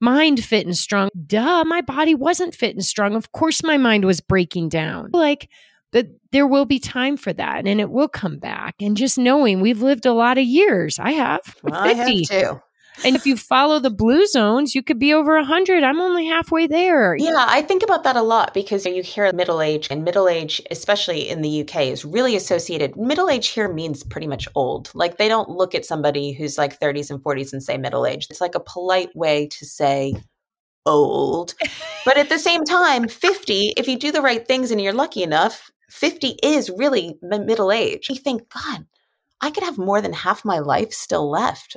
[0.00, 1.08] mind fit and strong.
[1.26, 3.14] Duh, my body wasn't fit and strong.
[3.14, 5.10] Of course my mind was breaking down.
[5.12, 5.48] Like
[5.92, 8.74] that there will be time for that and it will come back.
[8.80, 10.98] And just knowing we've lived a lot of years.
[10.98, 11.56] I have.
[11.62, 12.24] Well, I have 50.
[12.26, 12.60] too.
[13.04, 15.82] And if you follow the blue zones, you could be over 100.
[15.82, 17.16] I'm only halfway there.
[17.16, 20.60] Yeah, I think about that a lot because you hear middle age, and middle age,
[20.70, 22.96] especially in the UK, is really associated.
[22.96, 24.90] Middle age here means pretty much old.
[24.94, 28.26] Like they don't look at somebody who's like 30s and 40s and say middle age.
[28.30, 30.14] It's like a polite way to say
[30.86, 31.54] old.
[32.04, 35.22] But at the same time, 50, if you do the right things and you're lucky
[35.22, 38.08] enough, 50 is really middle age.
[38.08, 38.86] You think, God,
[39.40, 41.76] I could have more than half my life still left.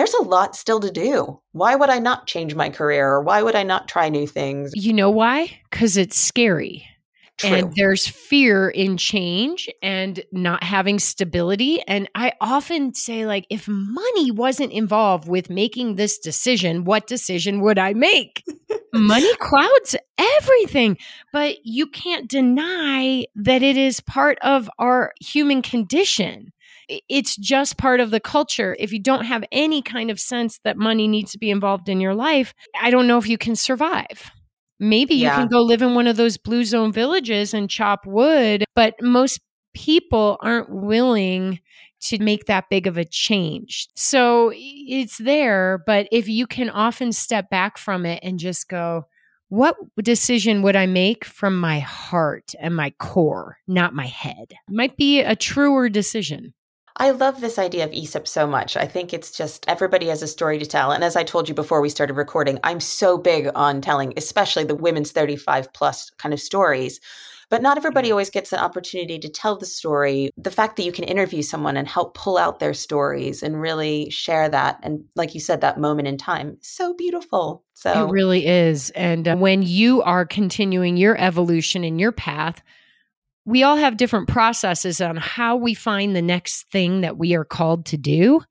[0.00, 1.42] There's a lot still to do.
[1.52, 4.72] Why would I not change my career or why would I not try new things?
[4.74, 5.60] You know why?
[5.68, 6.86] Because it's scary.
[7.36, 7.50] True.
[7.50, 11.82] And there's fear in change and not having stability.
[11.86, 17.60] And I often say, like, if money wasn't involved with making this decision, what decision
[17.60, 18.42] would I make?
[18.94, 20.96] money clouds everything.
[21.30, 26.54] But you can't deny that it is part of our human condition.
[27.08, 28.76] It's just part of the culture.
[28.78, 32.00] If you don't have any kind of sense that money needs to be involved in
[32.00, 34.30] your life, I don't know if you can survive.
[34.78, 38.64] Maybe you can go live in one of those blue zone villages and chop wood,
[38.74, 39.40] but most
[39.74, 41.60] people aren't willing
[42.02, 43.88] to make that big of a change.
[43.94, 49.04] So it's there, but if you can often step back from it and just go,
[49.50, 54.54] what decision would I make from my heart and my core, not my head?
[54.68, 56.54] Might be a truer decision.
[57.00, 58.76] I love this idea of Aesop so much.
[58.76, 60.92] I think it's just everybody has a story to tell.
[60.92, 64.64] And as I told you before we started recording, I'm so big on telling, especially
[64.64, 67.00] the women's 35 plus kind of stories.
[67.48, 70.30] But not everybody always gets the opportunity to tell the story.
[70.36, 74.10] The fact that you can interview someone and help pull out their stories and really
[74.10, 74.78] share that.
[74.82, 77.64] And like you said, that moment in time, so beautiful.
[77.72, 78.90] So It really is.
[78.90, 82.62] And uh, when you are continuing your evolution in your path,
[83.44, 87.44] we all have different processes on how we find the next thing that we are
[87.44, 88.42] called to do.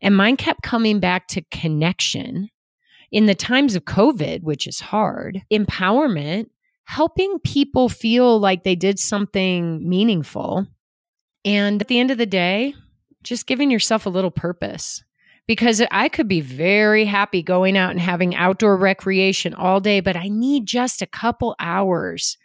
[0.00, 2.48] And mine kept coming back to connection
[3.10, 6.46] in the times of COVID, which is hard, empowerment,
[6.84, 10.66] helping people feel like they did something meaningful.
[11.44, 12.74] And at the end of the day,
[13.22, 15.02] just giving yourself a little purpose
[15.46, 20.16] because I could be very happy going out and having outdoor recreation all day, but
[20.16, 22.36] I need just a couple hours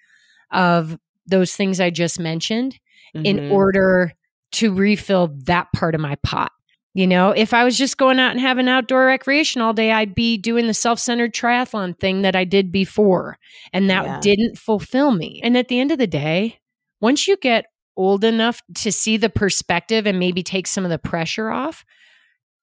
[0.52, 0.98] of
[1.28, 2.80] those things I just mentioned
[3.14, 3.52] in Mhm.
[3.52, 4.14] order
[4.54, 6.52] to refill that part of my pot.
[6.94, 10.14] You know, if I was just going out and having outdoor recreation all day, I'd
[10.14, 13.38] be doing the self centered triathlon thing that I did before,
[13.72, 14.20] and that Yeah.
[14.22, 15.40] didn't fulfill me.
[15.44, 16.60] And at the end of the day,
[17.00, 17.66] once you get
[17.96, 21.86] old enough to see the perspective and maybe take some of the pressure off,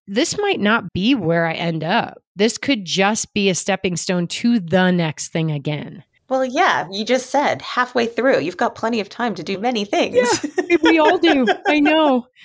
[0.07, 2.19] this might not be where I end up.
[2.37, 6.05] This could just be a stepping stone to the next thing again.
[6.29, 9.85] Well, yeah, you just said halfway through, you've got plenty of time to do many
[9.85, 10.45] things.
[10.83, 11.47] we all do.
[11.67, 12.27] I know.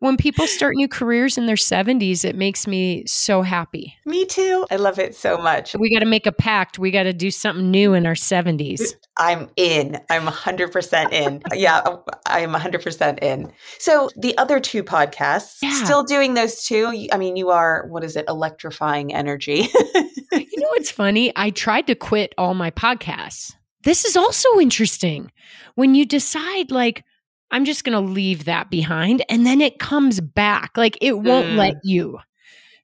[0.00, 3.96] When people start new careers in their 70s, it makes me so happy.
[4.06, 4.64] Me too.
[4.70, 5.74] I love it so much.
[5.74, 6.78] We got to make a pact.
[6.78, 8.94] We got to do something new in our 70s.
[9.16, 9.98] I'm in.
[10.08, 11.42] I'm 100% in.
[11.52, 11.80] yeah,
[12.26, 13.52] I'm 100% in.
[13.80, 15.82] So the other two podcasts, Yeah.
[15.84, 17.08] still doing those two.
[17.12, 19.68] I mean, you are, what is it, electrifying energy.
[19.74, 21.32] You you know what's funny?
[21.34, 23.52] I tried to quit all my podcasts.
[23.82, 25.32] This is also interesting.
[25.74, 27.04] When you decide, like,
[27.50, 31.48] I'm just going to leave that behind, and then it comes back, like, it won't
[31.48, 31.56] mm.
[31.56, 32.18] let you.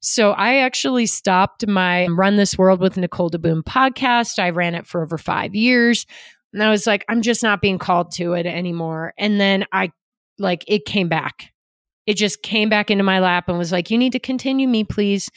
[0.00, 4.38] So I actually stopped my Run This World with Nicole DeBoom podcast.
[4.38, 6.04] I ran it for over five years.
[6.52, 9.14] And I was like, I'm just not being called to it anymore.
[9.16, 9.92] And then I,
[10.38, 11.52] like, it came back.
[12.06, 14.84] It just came back into my lap and was like, you need to continue me,
[14.84, 15.30] please.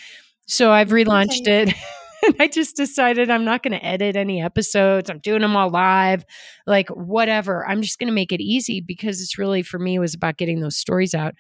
[0.48, 1.74] So I've relaunched it.
[2.26, 5.10] and I just decided I'm not going to edit any episodes.
[5.10, 6.26] I'm doing them all live,
[6.66, 7.68] like whatever.
[7.68, 10.62] I'm just going to make it easy because it's really for me was about getting
[10.62, 11.36] those stories out.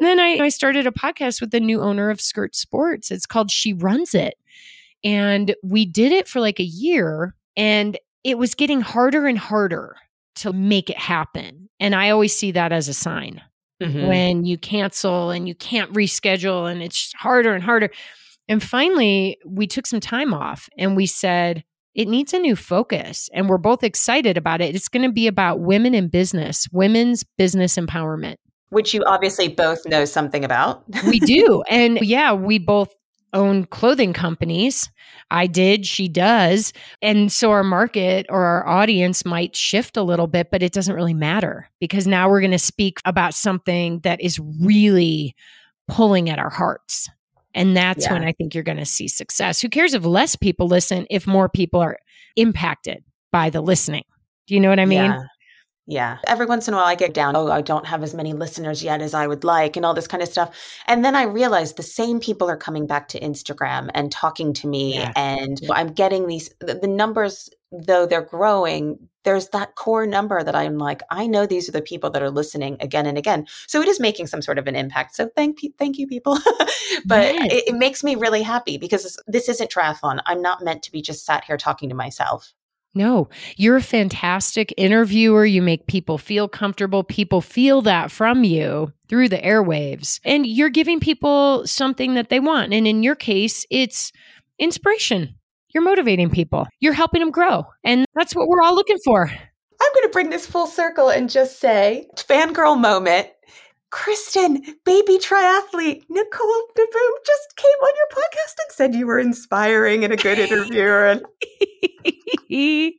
[0.00, 3.10] And then I, I started a podcast with the new owner of Skirt Sports.
[3.10, 4.34] It's called She Runs It.
[5.02, 9.96] And we did it for like a year and it was getting harder and harder
[10.36, 11.68] to make it happen.
[11.80, 13.42] And I always see that as a sign
[13.82, 14.06] mm-hmm.
[14.06, 17.90] when you cancel and you can't reschedule and it's harder and harder.
[18.48, 23.28] And finally, we took some time off and we said, it needs a new focus.
[23.32, 24.74] And we're both excited about it.
[24.74, 28.36] It's going to be about women in business, women's business empowerment
[28.70, 30.84] which you obviously both know something about.
[31.06, 31.62] we do.
[31.68, 32.94] And yeah, we both
[33.34, 34.90] own clothing companies.
[35.30, 36.72] I did, she does.
[37.02, 40.94] And so our market or our audience might shift a little bit, but it doesn't
[40.94, 45.34] really matter because now we're going to speak about something that is really
[45.88, 47.08] pulling at our hearts.
[47.58, 48.12] And that's yeah.
[48.12, 49.60] when I think you're going to see success.
[49.60, 51.98] Who cares if less people listen if more people are
[52.36, 53.02] impacted
[53.32, 54.04] by the listening?
[54.46, 55.04] Do you know what I mean?
[55.04, 55.22] Yeah.
[55.88, 56.18] Yeah.
[56.26, 58.84] Every once in a while I get down, oh, I don't have as many listeners
[58.84, 60.54] yet as I would like, and all this kind of stuff.
[60.86, 64.68] And then I realize the same people are coming back to Instagram and talking to
[64.68, 64.96] me.
[64.96, 65.12] Yeah.
[65.16, 70.76] And I'm getting these, the numbers, though they're growing, there's that core number that I'm
[70.76, 73.46] like, I know these are the people that are listening again and again.
[73.66, 75.16] So it is making some sort of an impact.
[75.16, 76.34] So thank, thank you, people.
[77.06, 77.50] but yes.
[77.50, 80.20] it, it makes me really happy because this isn't triathlon.
[80.26, 82.52] I'm not meant to be just sat here talking to myself.
[82.94, 85.44] No, you're a fantastic interviewer.
[85.44, 87.04] You make people feel comfortable.
[87.04, 90.20] People feel that from you through the airwaves.
[90.24, 92.72] And you're giving people something that they want.
[92.72, 94.10] And in your case, it's
[94.58, 95.34] inspiration.
[95.74, 97.64] You're motivating people, you're helping them grow.
[97.84, 99.30] And that's what we're all looking for.
[99.80, 103.28] I'm going to bring this full circle and just say fangirl moment.
[103.90, 110.04] Kristen, baby triathlete, Nicole DeBoom just came on your podcast and said you were inspiring
[110.04, 111.06] and a good interviewer.
[111.06, 111.22] And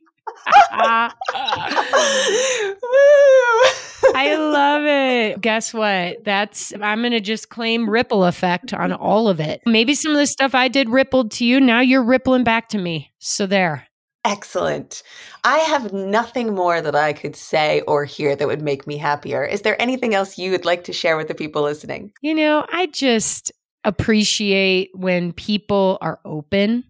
[4.14, 5.40] I love it.
[5.40, 6.24] Guess what?
[6.24, 9.60] That's I'm going to just claim ripple effect on all of it.
[9.66, 11.60] Maybe some of the stuff I did rippled to you.
[11.60, 13.12] Now you're rippling back to me.
[13.18, 13.86] So there.
[14.24, 15.02] Excellent.
[15.44, 19.44] I have nothing more that I could say or hear that would make me happier.
[19.44, 22.12] Is there anything else you would like to share with the people listening?
[22.20, 23.50] You know, I just
[23.84, 26.84] appreciate when people are open.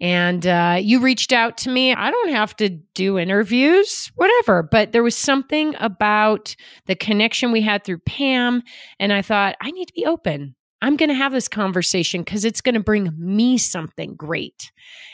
[0.00, 1.92] And uh, you reached out to me.
[1.92, 4.62] I don't have to do interviews, whatever.
[4.62, 6.54] But there was something about
[6.86, 8.62] the connection we had through Pam.
[9.00, 10.54] And I thought, I need to be open.
[10.80, 14.70] I'm going to have this conversation because it's going to bring me something great.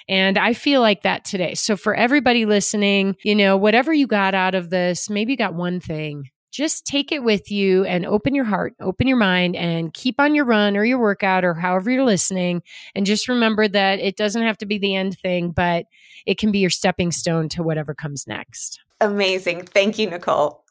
[0.09, 1.55] And I feel like that today.
[1.55, 5.55] So, for everybody listening, you know, whatever you got out of this, maybe you got
[5.55, 6.31] one thing.
[6.51, 10.37] Just take it with you and open your heart, open your mind, and keep on
[10.37, 12.63] your run or your workout or however you're listening.
[12.95, 15.87] And just remember that it doesn't have to be the end thing, but
[16.27, 18.79] it can be your stepping stone to whatever comes next.
[19.01, 19.65] Amazing.
[19.65, 20.63] Thank you, Nicole.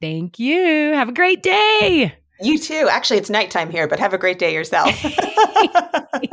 [0.00, 0.92] Thank you.
[0.94, 2.14] Have a great day.
[2.40, 2.88] You too.
[2.90, 4.90] Actually, it's nighttime here, but have a great day yourself.